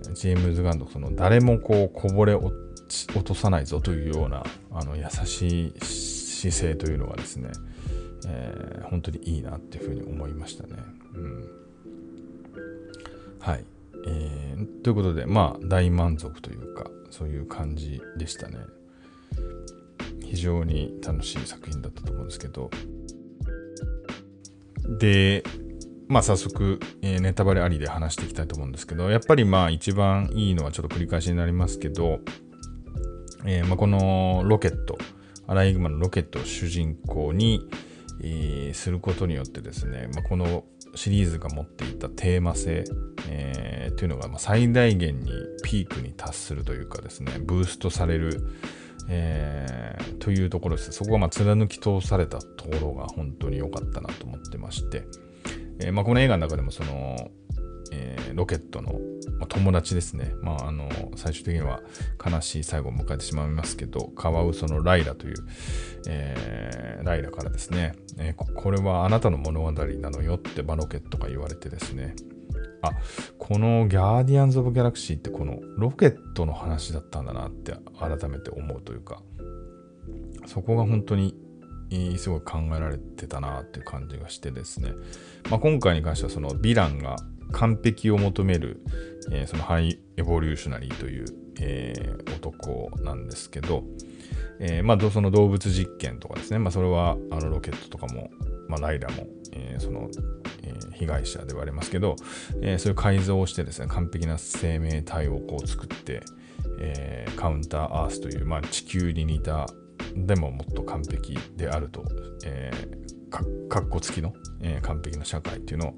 [0.03, 2.68] ー、ジェームズ・ガンのその誰もこうこぼれ落
[3.15, 7.51] 落とさないぞというようなあの優しい姿勢というのがですね、
[8.27, 10.75] えー、本当にいいなっていうふうに思いましたね。
[11.15, 11.49] うん、
[13.39, 13.63] はい、
[14.07, 14.81] えー。
[14.81, 18.57] ということでまあ大満足というかそういう感じでしたね。
[20.23, 22.69] 非常に楽しい作品だったと思うんですけど
[24.99, 25.43] で
[26.07, 32.19] まあ早速、えー、ネタバレありで話していきたいと思うんですけど、やっぱりまあ一番いいのはちょっと繰り返しになりますけど、
[33.45, 34.97] えー、まあこのロケット、
[35.47, 37.67] アライグマのロケットを主人公に、
[38.21, 42.83] えー、することによってですね、まあ、このシリーズが持っていたテーマ性、
[43.29, 45.31] えー、というのがま最大限に
[45.63, 48.41] ピークに達するというかですね、ブーストされる、
[49.07, 50.91] えー、というところです。
[50.91, 55.05] そこがま貫き通されたところが本当に良かったなと思ってまして、
[55.79, 57.31] え、まあ、この映画の中でもその、
[57.91, 58.99] え、ロケットの、
[59.47, 61.81] 友達ですね、まあ、あの最終的には
[62.23, 65.35] 悲しい最後を迎えてしまいますけどカワウソのライラという、
[66.07, 72.15] えー、ライラからですね、えこれはあなたの物語なのよってバロケットが言われてですね。
[72.81, 72.91] あ
[73.37, 79.21] このギャーディアンズ・オブ・ギャラクシーってこのロケットの話だったんだなって改めて思うというか
[80.45, 81.35] そこが本当に
[82.17, 84.93] すごい考えられてたなっていう感じがしてですね、
[85.49, 87.17] まあ、今回に関してはそのヴィランが
[87.51, 88.81] 完璧を求める、
[89.31, 91.25] えー、そのハイエボリューショナリーという、
[91.59, 93.83] えー、男なんですけど、
[94.59, 98.29] えー、まあその動物実験とかですね、まあ、それはあのロケットとかも、
[98.67, 100.09] まあ、ライラも、えー、その、
[100.63, 102.15] えー、被害者ではありますけど、
[102.61, 106.21] え、そういう改造をしてですね完璧な生命体をこう作って、
[106.79, 109.67] え、カウンターアースという、まあ、地球に似た
[110.15, 112.03] でももっと完璧であると、
[112.45, 115.93] えー、かっこつきの、え、完璧な社会っていうのを、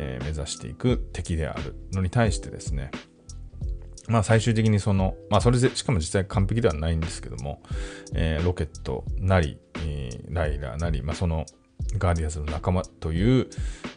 [0.00, 2.92] えー、目指していく敵であるのに対してですね、
[4.06, 7.60] まあ最終的にその、まあそれで、しかも実際完璧ではないんですけども、
[8.14, 11.44] えー、ロケットなり、えー、ライラなり、まあその
[11.98, 13.48] ガーディアンズの仲間という、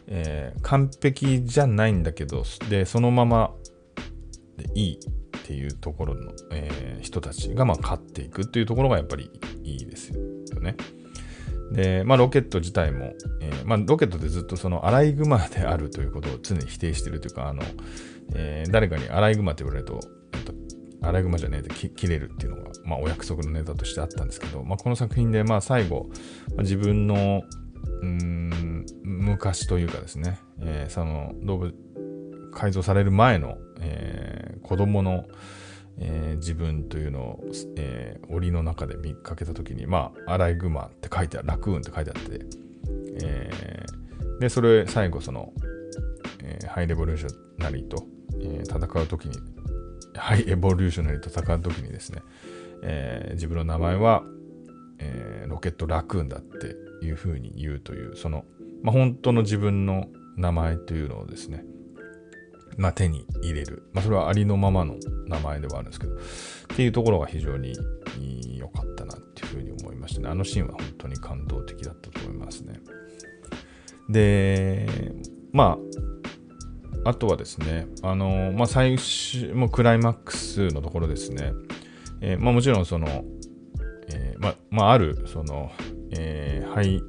[0.08, 3.54] えー、完璧じゃないんだけど、で、そのまま
[4.56, 9.30] でいいっていうところの、えー、人たちがまあ勝っていくっていうところがやっぱり
[9.62, 10.76] いいですよね。
[11.72, 17.62] で、まあ、ロケット自体も、えー、まあ、ロケットでずっとそのアライグマであるということを常に否定してるというか、あの、
[18.34, 20.00] えー、誰かにアライグマって言われると、
[21.02, 26.08] アライグマじゃねえで切れるっていうのが、まあ、お約束のネタとしてあったんですけど、まあ、この作品で、まあ、最後、
[26.54, 27.42] まあ、自分の、
[28.02, 31.74] うん、昔というかですね、えー、その動物、
[32.52, 35.24] 改造される前の、えー、子供の、
[35.98, 37.44] えー、自分というのを、
[37.76, 42.40] えー、檻の中で見かけた時に、まあ、アライグマって書いてある、ラクーンって書いてあって、
[43.22, 45.52] えー、で、それ最後その、
[46.42, 47.28] えー、ハイレボリューショ
[47.58, 48.06] ナリーと、
[48.40, 49.38] えー、戦う時に、
[50.14, 52.22] ハイエボリューショナリーと戦う時にですね、
[52.82, 54.22] えー、自分の名前は、
[54.98, 58.44] えー、ロケットラクーンだっていうふうに言うという、その、
[58.82, 61.64] まあ、本当の自分の名前というのをですね、
[62.76, 63.90] まあ、手に入れる。
[63.92, 66.18] まあ、それはありのままの名前ではあるんですけど、っ
[66.76, 67.74] ていうところが非常に
[68.56, 70.28] 良かったなっていうふうに思いましたね。
[70.28, 72.80] あのシーンは本当に感動的だったと思いますね。
[74.08, 74.86] で、
[75.52, 75.78] ま
[77.04, 81.52] あ、あとはですね、あの、まあ、最終、もうクライマックスのところですね、
[82.20, 83.24] えー、まあ、もちろんその、
[84.08, 85.72] えー、まあ、まあ、ある、その、
[86.12, 87.02] えー、ハイ、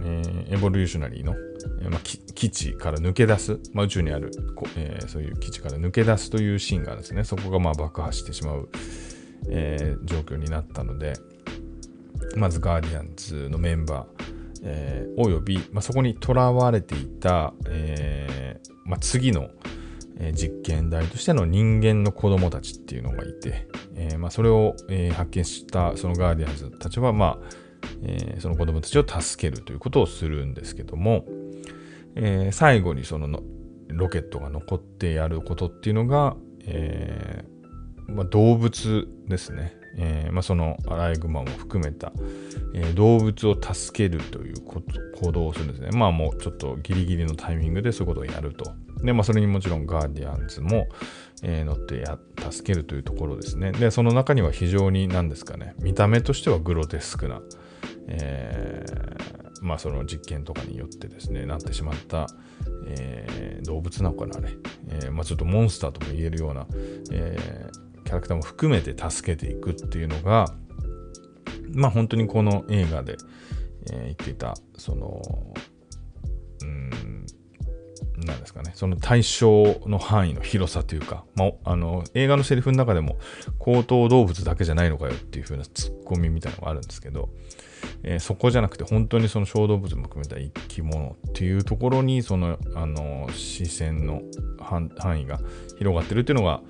[0.00, 1.34] えー、エボリューショナリーの、
[1.90, 4.30] まあ、基地から抜け出す、まあ、宇宙にある、
[4.76, 8.68] えー、そういう基地から抜け出すというシーンがですね、そこがまあ爆破してしまう、
[9.48, 11.14] えー、状況になったので、
[12.36, 14.26] まずガーディアンズのメンバー、
[14.62, 19.50] えー、および、まあ、そこにとらわれていた、えーまあ、次の、
[20.18, 27.66] え、実験台としての人間の子供たちっていうのがいて、えーまあ、それを、えー、発見したそのガーディアンズたちは、まあ
[28.02, 31.26] えー、その子供たちを助けるということをするんですけども、
[32.16, 33.40] えー、最後にその
[33.88, 39.76] ロケットが残ってやることっていうのが、えーまあ、動物ですね。
[39.98, 42.12] えーまあ、そのアライグマも含めた、
[42.74, 44.82] え、動物を助けるというこ
[45.22, 45.88] 行動をするんですね。
[45.92, 48.72] まあもうちょっとギリギリのタイミングでそういうことをやると。
[49.02, 50.88] で、まあそれにもちろんガーディアンズも、
[51.42, 52.18] え、乗ってや
[52.50, 53.72] 助けるというところですね。
[53.72, 57.40] で、その中には非常に何ですかね、見た目としてはグロテスクな、
[58.08, 62.28] えー、まあ、その実験とかによってですね、なってしまった、
[62.86, 64.50] えー、動物なのかな、あれ。
[64.88, 66.66] えー、まあ、ちょっとモンスターとも言えるような、
[67.10, 70.54] えー、キャラクターも含めて助けていくっていうのが、
[71.74, 73.16] まあ、本当にこの映画で、
[73.90, 75.20] え、言っていた、その、
[76.62, 77.26] うん、
[78.24, 83.18] なんですかね、その対象の範囲の広さというか、まあ、あの映画のセリフの中でも、
[83.58, 87.30] 高等動物だけじゃないのかよっていう風なツッコミみたいなのがあるんですけど、
[88.02, 94.22] えー、そこじゃなくて本当にその小動物も含めた生き物っていうところにそのあの視線の
[94.58, 95.40] 範囲が
[95.78, 96.62] 広がってるっていうのが、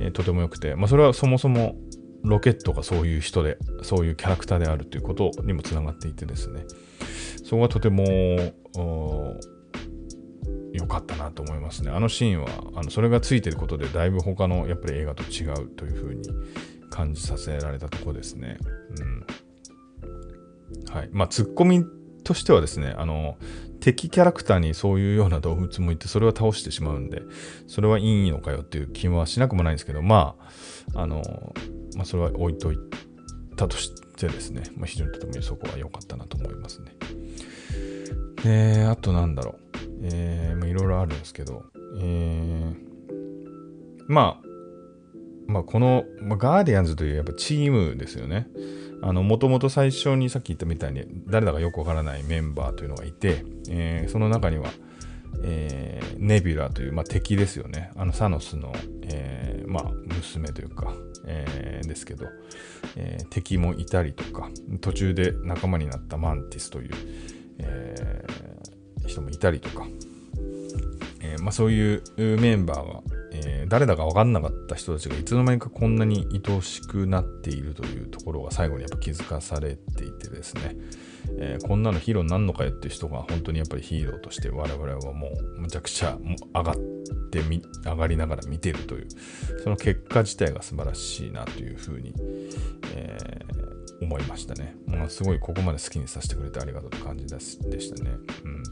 [0.00, 1.76] えー、とても良くて、まあ、それはそもそも
[2.22, 6.64] ロケットがそういう人でそういうキャラクターであるということにもつながっていてですね
[7.44, 8.04] そこがとても
[10.72, 11.90] 良かったなと思いますね。
[11.90, 16.22] あのシーンは、あのそれがついてることで、だいぶ他のやっぱり映画と違うというふうに
[16.90, 18.58] 感じさせられたとこですね。
[19.00, 19.26] うん。
[20.90, 21.08] はい。
[21.12, 21.84] まあ、ツッコミ
[22.24, 23.36] としてはですね、あの、
[23.80, 27.22] 敵キャラクターにそういうような動物もいて、それは倒してしまうんで、
[27.66, 30.36] それはいいのかよっていう気はしなくもないんですけど、ま
[30.94, 31.22] あ、あの、
[31.96, 32.78] まあ、それは置いとい
[33.56, 36.94] たとしてですね、まあ、非常にとてもそこは良かったなと思いますね。
[38.42, 39.68] で、あとなんだろう。
[40.02, 41.64] え、いろいろあるんですけど、
[42.00, 42.74] えー、
[44.06, 44.48] まあ、
[45.46, 48.48] まあこの、まあ、ガーディアンズというやっぱチームですよね。
[49.00, 54.70] もともと最初にさっき言ったみたいに誰だかよくわからないメンバーというのがいて、えー、その中には、
[55.44, 57.90] えー、ネビュラという、まあ、敵ですよね。
[57.96, 58.72] あのサノスの、
[59.02, 59.84] えー、まあ、
[60.14, 60.92] 娘というか、
[61.26, 62.26] えー、ですけど、
[62.96, 66.90] えー、敵もいたりとか、途中で仲間になったマンティスという、
[67.58, 69.86] えー、人もいたりとか、
[71.20, 73.02] えーまあ、そういうメンバーが、
[73.44, 80.76] えー、誰だか分かんなかった人たちがいつの間にかこんなに愛おしくなっているというところが最後にやっぱ気づかされていてですね、
[81.38, 86.18] えー、こんなのヒーローになるのかよっていう人が本当にやっぱりヒーローとして我々はもうむちゃくちゃ
[86.54, 86.76] 上がっ
[87.30, 89.08] てみ上がりながら見てるという
[89.62, 92.14] その結果自体が素晴らしいなというふうに、
[92.94, 94.76] えー思いましたね。
[94.86, 98.10] まあ、すごいここまで好きにさせてくれてありがとうって感じでしたね。
[98.44, 98.62] うん、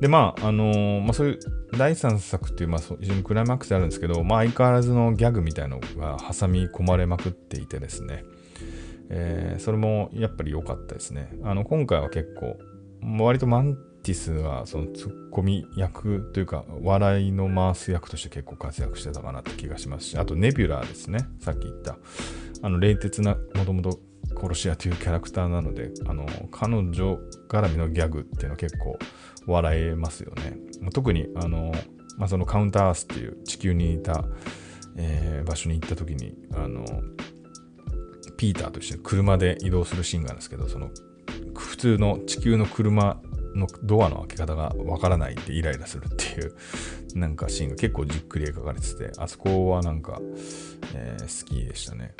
[0.00, 1.38] で、まあ、あのー、まあ、そういう
[1.76, 8.24] 第3作っていう、まあ、非常にクライマックスであるんですけど、まあ、相変わらずのギャグみたいなのが挟み込まれまくっていてですね、
[9.10, 11.32] えー、それもやっぱり良かったですね。
[11.42, 12.58] あの、今回は結構、
[13.18, 21.98] 割とマンティスがそのツッコミ役というか笑いの回す役として結構活躍してたかなって気がしますしあとネビュラーですねさっき言った
[22.62, 23.98] あの冷徹なもともと
[24.36, 27.18] 殺し屋というキャラクターなのであの彼女
[27.48, 28.98] 絡みのギャグっていうのは結構
[29.46, 30.56] 笑えますよね
[30.92, 31.72] 特にあの、
[32.16, 34.24] まあ、そのカウンターアースっていう地球にいた、
[34.96, 36.84] えー、場所に行った時にあの
[38.36, 40.90] ピーターとして車で移動するシーンがあるんですけどその
[41.54, 43.20] 普通の地球の車
[43.54, 46.54] のドアの開け方がわからないってイライラするっていう
[47.14, 50.20] なんかシーンが結構じっくり描かれててあそこはなんか、
[50.94, 52.14] えー、好きでしたね。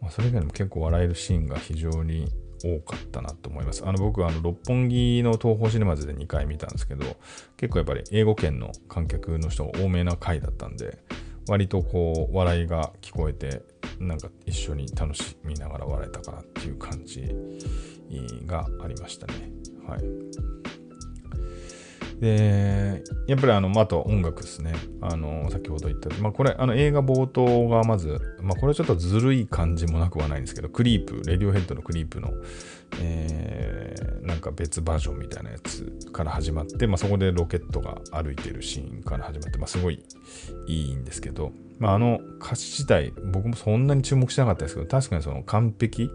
[0.00, 2.30] まあ、それ以外にも結構笑えるシーンが非常に
[2.64, 3.84] 多かったなと思います。
[3.86, 7.04] あの僕はあの六本木の東宝シネマズで2回見たんですけど
[7.56, 10.98] 結構やっぱり英語圏の観客の人が多めな回だったんで
[11.48, 13.62] 割とこう笑いが聞こえて
[13.98, 17.34] なんか一緒に楽しみながら笑えたかなっていう感じ
[18.46, 19.50] がありましたね。
[19.86, 20.57] はい。
[22.20, 24.74] で、やっぱりあの、あと音楽ですね。
[25.00, 32.32] あの、先ほど言った、まあこれ、あの映画冒頭がまず、まあこれちょっとずるい感じもなくはないんですけど、クリープ、レディオヘッドのクリープの、
[33.00, 40.02] えー、なんか別バージョンみたいなやつから始まって、まあそこでロケットが歩いてるシーンから始まって、まあすごい
[40.66, 46.10] いいんですけど、まああの歌詞自体、僕もそんなに注目してなかったですけど、確かにその完璧、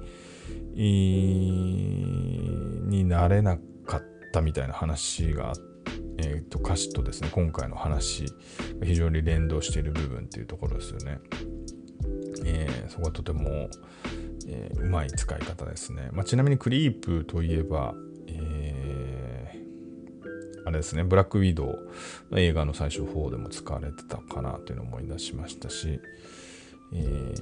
[0.76, 5.73] になれなかったみたいな話があって、
[6.18, 8.26] えー、と歌詞とですね今回の話
[8.84, 11.20] 非常に連動している部分っていうところですよね。
[12.46, 13.70] えー、そこはとても、
[14.48, 16.10] えー、うまい使い方ですね。
[16.12, 17.94] まあ、ちなみにクリープといえば、
[18.28, 21.90] えー、あれですね、ブラックウィドウ
[22.32, 26.00] の映画の最初4でも使われてたかなというのを思い出しましたし、
[26.94, 27.36] え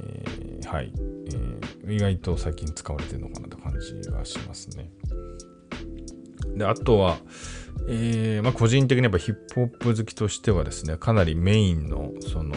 [0.62, 4.92] ー、はい、えー、意外と最近使われてるのかなという感じはしますね。
[6.56, 7.18] で、あとは、
[7.88, 12.56] えー、まあ、個人的にやっぱヒップホップ好きとしてはですね、かなりメインの、その、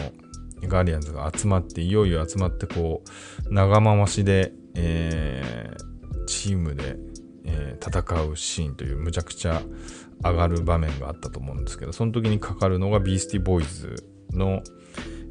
[0.63, 3.03] ガーディアンズが集まって、いよいよ集まって、こ
[3.49, 6.97] う、長回しで、えー、チームで、
[7.45, 9.61] えー、戦うシーンというむちゃくちゃ
[10.23, 14.61] 上がる場面があったと思うんですけど、その時にかかるのがビースティボーイズの、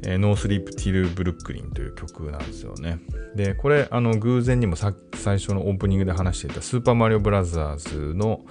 [0.03, 2.99] えー、ノースリープ・ティル・ブルックリンという曲なんですよね。
[3.35, 8.45] で、これ、あの、偶然にもさ最初のオープニングで話していたスーパーマリオブラザーズの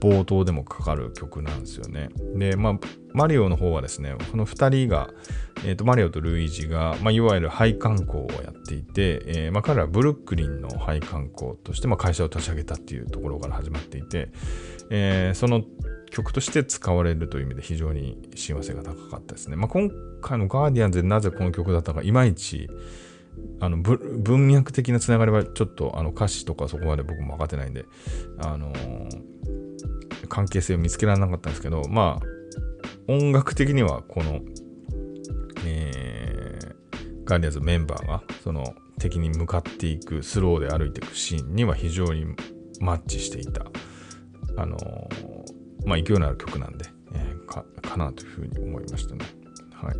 [0.00, 2.10] 冒頭でもかかる曲なんですよね。
[2.36, 2.78] で、まあ、
[3.12, 5.10] マリオの方はですね、この2人が、
[5.64, 14.30] えー、マリオとルイージが、まあ、いわゆる配管工をやっていて、えー、まあ、彼らはブルックリンの配管工として、会社を立ち上げたっていうところから始まっていて、
[14.90, 15.62] えー、その
[16.10, 19.56] 曲として使われるという意味で非常に親和性が高かったですね。
[19.56, 22.68] まあ、今回のガーディアンズでなぜこの曲だったか、いまいち、
[23.60, 27.84] あの文脈的なつながりはちょっとあの歌詞とかそこまで僕も分かってないんで、
[28.38, 29.63] あのー、
[30.28, 34.40] 関係性を見つけられなかったんですけど、まあ、音楽的にはこの、
[35.66, 42.26] えー、ガーディアンズメンバーがその敵に向かっていくスローで歩いていくシーンには非常に
[42.80, 43.64] マッチしていた、
[44.56, 45.34] あのー
[45.84, 49.24] まあ、勢いのある曲なんで、えー、かかなというふうに思いましたね。
[49.72, 49.96] はい。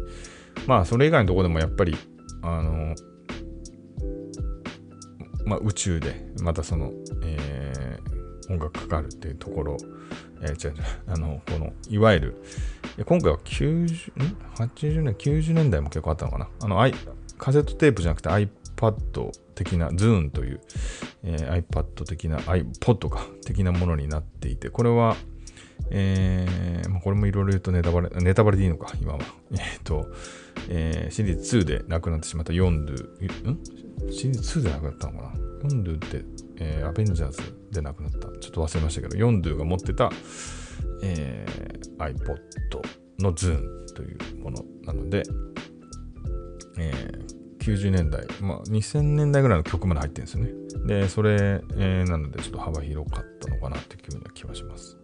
[0.66, 1.96] まあ、それ以外のとこでもやっぱり、
[2.42, 2.94] あの、
[5.44, 9.76] まあ、宇宙でまたその、えー、音楽かかるっていうところ、
[10.44, 12.42] えー、違う違う、 あの、この、いわゆる、
[13.06, 16.94] 今回は90、ん ?80 年、90年代も結構あったのかなあの、I、
[17.38, 20.60] カセットテープじゃなくて iPad 的な、ズーンという、
[21.22, 25.16] えー、iPad 的な、iPod か、 的なものになっていて、これは、
[25.90, 29.20] えー、まあ、これもいろいろ言うとネタバレ、ネタバレでいいのか、今は。
[29.52, 30.06] えっ、ー、と、
[30.68, 34.12] えー、シリーズ2で亡くなってしまったヨンドゥ、ん？
[34.12, 35.70] シリーズ2で亡くなったのかな？
[35.70, 36.24] ヨンドゥって、
[36.58, 38.28] えー、アベンジャーズで亡くなった。
[38.38, 40.10] ちょっと忘れましたけど、ヨンドゥが持ってた、
[41.02, 42.38] えー、iPod
[43.18, 45.22] のズーンというものなので、
[46.78, 50.52] えー、90年代、まあ、2000年代ぐらいの曲まで入ってるんですよね。
[50.86, 54.96] で、それ、えー、なのでちょっと幅広かったのかなっていうふうな気はします。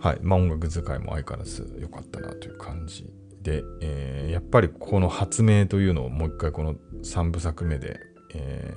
[0.00, 0.18] はい。
[0.22, 3.06] まあ音楽使いも相変わらず良かったなという感じ
[3.42, 6.74] で、えー、やっぱりこの発明というのをもう一回この
[7.04, 8.00] 3部作目で、
[8.34, 8.74] え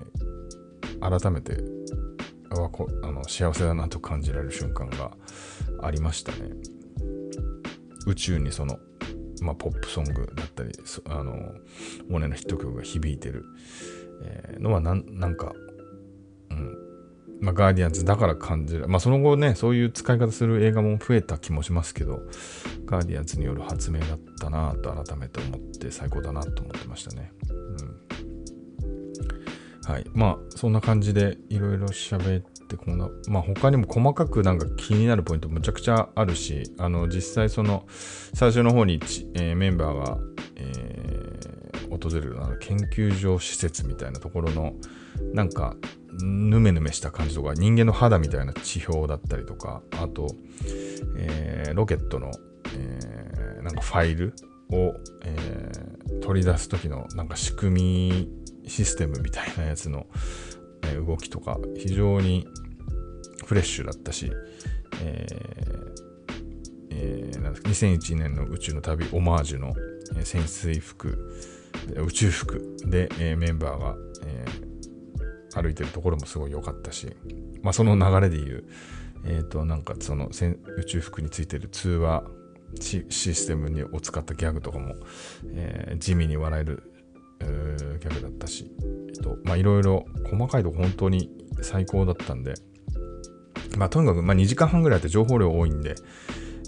[0.99, 1.57] ー、改めて
[2.63, 5.11] あこあの幸せだなと感じられる瞬間が
[5.81, 6.37] ありましたね。
[8.07, 8.77] 宇宙にその、
[9.41, 10.71] まあ、ポップソングだったり、
[11.09, 11.55] あの、
[12.07, 13.43] モネのヒット曲が響いてる、
[14.23, 15.53] えー、のはなんか
[16.51, 16.85] うん
[17.41, 18.87] まあ、ガーディアンズだから感じる。
[18.87, 22.21] まあ、その後ね、そういう使い方する映画も増えた気もしますけど、
[22.85, 27.31] ガーディアンズによる発明だったなと改めて思って最高だなと思ってましたね。
[27.49, 27.53] う
[27.83, 28.04] ん。
[29.85, 30.05] はい。
[30.13, 37.85] まあ、そんな感じでいろいろ喋って、こんな、まあ、他にも細かくなんか気になるポイントむちゃくちゃあるし、あの、実際その、
[38.33, 38.99] 最初の方に、
[39.35, 40.17] えー、メンバーが、
[40.55, 44.73] えー、訪れるあの研究所施設みたいなところの、
[45.33, 45.75] なんか、
[46.21, 50.27] ヌメヌメした感じとか人間の肌みたいな地表だったりとかあと、
[51.17, 52.31] えー、ロケットの、
[52.73, 54.33] え、なんかファイル
[54.71, 57.71] を、えー、取り出す時のなんか仕組
[58.21, 60.07] みシステムみたいなやつの、
[60.83, 62.47] え動きとか非常に
[63.45, 64.31] フレッシュだったし、
[65.01, 65.25] え
[66.91, 69.73] えー、なんですか2001年の宇宙の旅オマージュの、
[70.17, 71.33] え潜水服
[71.95, 73.95] 宇宙服で、えメンバーが、
[74.25, 74.75] えー
[75.61, 77.15] 歩いてるところもすごい良かったし、
[77.61, 78.63] まあ、その流れで言う、
[79.25, 82.23] え、ー、と、なんかその宇宙服についてる通話
[82.81, 84.95] システムを使ったギャグとかも、
[85.53, 86.91] えー、地味に笑える
[87.39, 88.71] ギャグだったし、
[89.09, 91.29] えっと、まあいろいろ細かいとこ本当に
[91.61, 92.55] 最高だったんで、
[93.77, 95.95] まあとにかく、まあ2時間半ぐらいあって情報量多いんで、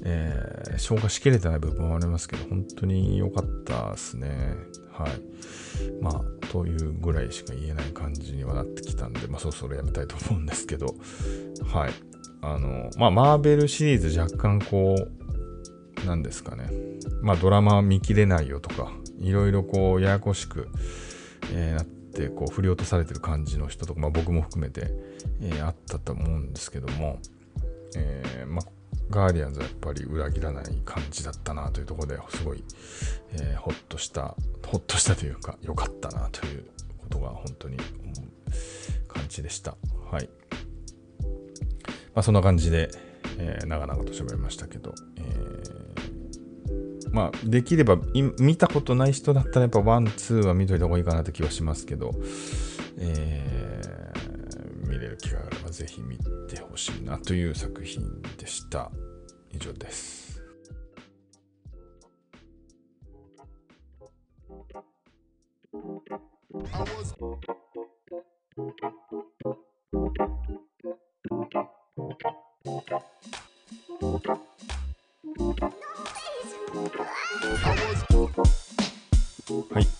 [0.03, 4.55] えー、消化しきれてない部分もありますけど、本当に良かったですね。
[4.91, 6.01] はい。
[6.01, 10.95] まあ、というぐらいしか言えない感じにはなってきたんで、まあ、そろそろやめたいと思うんですけど、
[11.71, 11.91] はい。
[12.41, 16.69] あの、まあ、マーベルシリーズ若干こう、なんですかね。
[17.21, 20.69] まあ、ドラマ見切れないよとか、いろいろこう、ややこしく、
[21.53, 24.91] えー、なって、こう、振り落とされてる感じの人とか、まあ、僕も含めて、
[25.41, 27.19] えー、あったと思うんですけども、
[27.95, 28.65] えー、まあ、
[29.09, 32.63] ガーディアンズはやっぱり裏切らない感じだったなというところですごい、
[33.33, 36.65] えー、ほっとした、ほっとしたというか、良かったなという
[36.97, 37.77] ことが本当に
[39.07, 39.75] 感じでした。
[40.11, 40.29] はい。
[42.13, 42.89] まあそんな感じで、
[43.37, 46.16] えー、長々と喋りましたけど、えー、
[47.11, 47.97] まあできれば
[48.39, 52.11] 見たことない人だったらやっぱワン、ツーは見といた方がいいかなって気はしますけど、
[52.97, 58.91] えー、見れる機会があればぜひ見てほしいなという作品でした。
[59.51, 60.41] 以上です。
[66.71, 67.66] はい、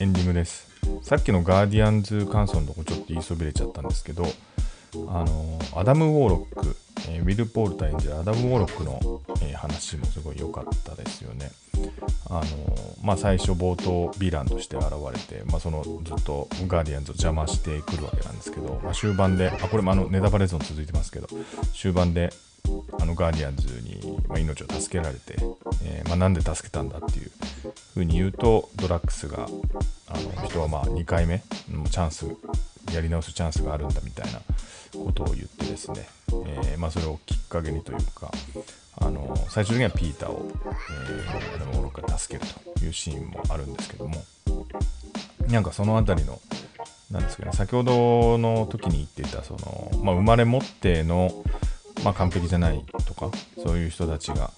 [0.08, 0.68] ンディングです。
[1.02, 4.26] さっきのガーディアンズ感想のとこちょっと言いそびれちゃったんですけど、
[5.10, 6.76] あの、アダム・ウォーロック、
[7.10, 11.52] えー、ウィル・ポールター演じるアダム・ウォーロックの、えー、話もすごい良かったですよね。
[12.30, 12.42] あの
[13.04, 21.28] まあ、最初冒頭ヴィランとして現れて、まあ、そのずっとガーディアンズを邪魔してくるわけなんですけど、まあ、終盤であこれもあのネタバレゾーン続いてますけど
[21.76, 22.32] 終盤で
[23.00, 25.36] あのガーディアンズに、命を助けられて、
[25.86, 27.32] えー、まあ、なんで助けたんだっていう
[27.94, 29.48] ふうに言うとドラッグスが
[30.48, 31.42] 人はまあ2回目
[31.72, 32.26] のチャンス
[32.94, 34.40] やり直すチャンスがあるんだみたいな
[34.98, 36.08] ことを言ってですね、
[36.46, 38.32] えー、まあ、それをきっかけにというか
[39.00, 44.24] あの最終的にはピーターを、えー、アダム・ウォロック助けるというシーンもあるんですけども
[45.50, 46.40] なんかその辺りの
[47.12, 51.32] なんですかね先ほどの時に言っていたその、まあ、生まれ持っての、
[52.04, 53.32] まあ、完璧じゃないとか
[53.64, 54.52] そういう人たちが、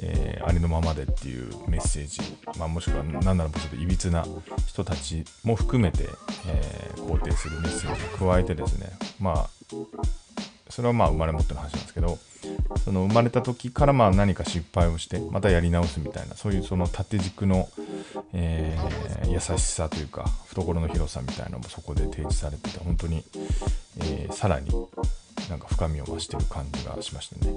[0.00, 2.20] えー、ありのままでっていうメッセージ、
[2.58, 4.24] まあ、もしくは何ならばちょっといびつな
[4.74, 6.08] 人たちも含めて、
[6.48, 9.50] えー、肯定するメッセージを加えてですねまあ
[10.68, 12.18] それはまあ生まれ持っての話なんですけど
[12.84, 17.68] その生まれた時からまあ何か失敗をしてまたやり直すみたいなそういうその縦軸の、
[18.32, 23.24] えー、優しさというか懐の広さみたいなのもそこで提示されてて本当に、
[23.98, 24.70] えー、さらに
[25.48, 27.56] なんか深みを増してる感じがしましたね。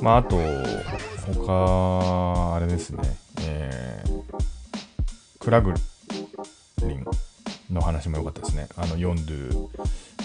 [0.00, 0.38] まああと
[1.34, 3.81] 他あれですね、え、
[5.42, 5.74] クラグ
[6.86, 7.04] リン
[7.74, 8.68] の話も良かったですね。
[8.76, 9.68] あのヨンドゥ、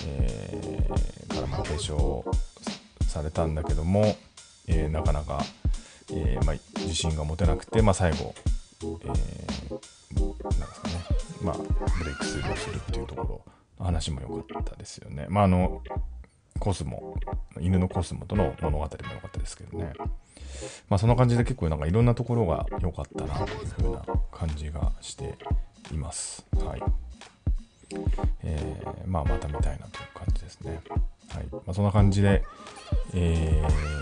[0.06, 2.24] えー、からまあ継承
[3.08, 4.16] されたんだけども、
[4.68, 5.42] えー、なかなか、
[6.12, 8.36] えー、まあ、自信が持てなくて、まあ、最後、
[8.82, 10.94] えー、なんですかね、
[11.42, 13.42] まあ、ブレイクスルーするっていうところ
[13.80, 15.26] の話も良かったですよね。
[15.30, 15.82] まあ、あの、
[16.60, 17.16] コスモ、
[17.60, 19.94] 犬のコスモとの物語も良かったですけどね。
[20.90, 25.36] まあそんな感じで結構なんかいろんなところが良かったなというふうな感じがして
[25.92, 26.46] います。
[26.60, 26.84] はい。
[28.44, 30.82] えー、まあまた見たいなという感じですね。
[31.30, 31.46] はい。
[31.52, 32.44] まあそんな感じで、
[33.14, 33.98] えー、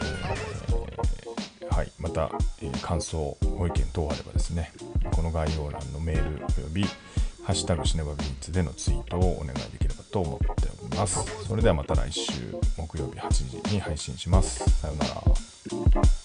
[1.75, 2.31] はい、また、
[2.61, 4.71] えー、感想、ご意見等あればですね、
[5.11, 6.83] この概要欄のメールおよび、
[7.43, 11.45] ハッシュタグシネバビーツでのツイートをお願いできればと思っております。
[11.45, 12.31] それではまた来週
[12.77, 14.67] 木曜日8時に配信します。
[14.81, 16.24] さようなら。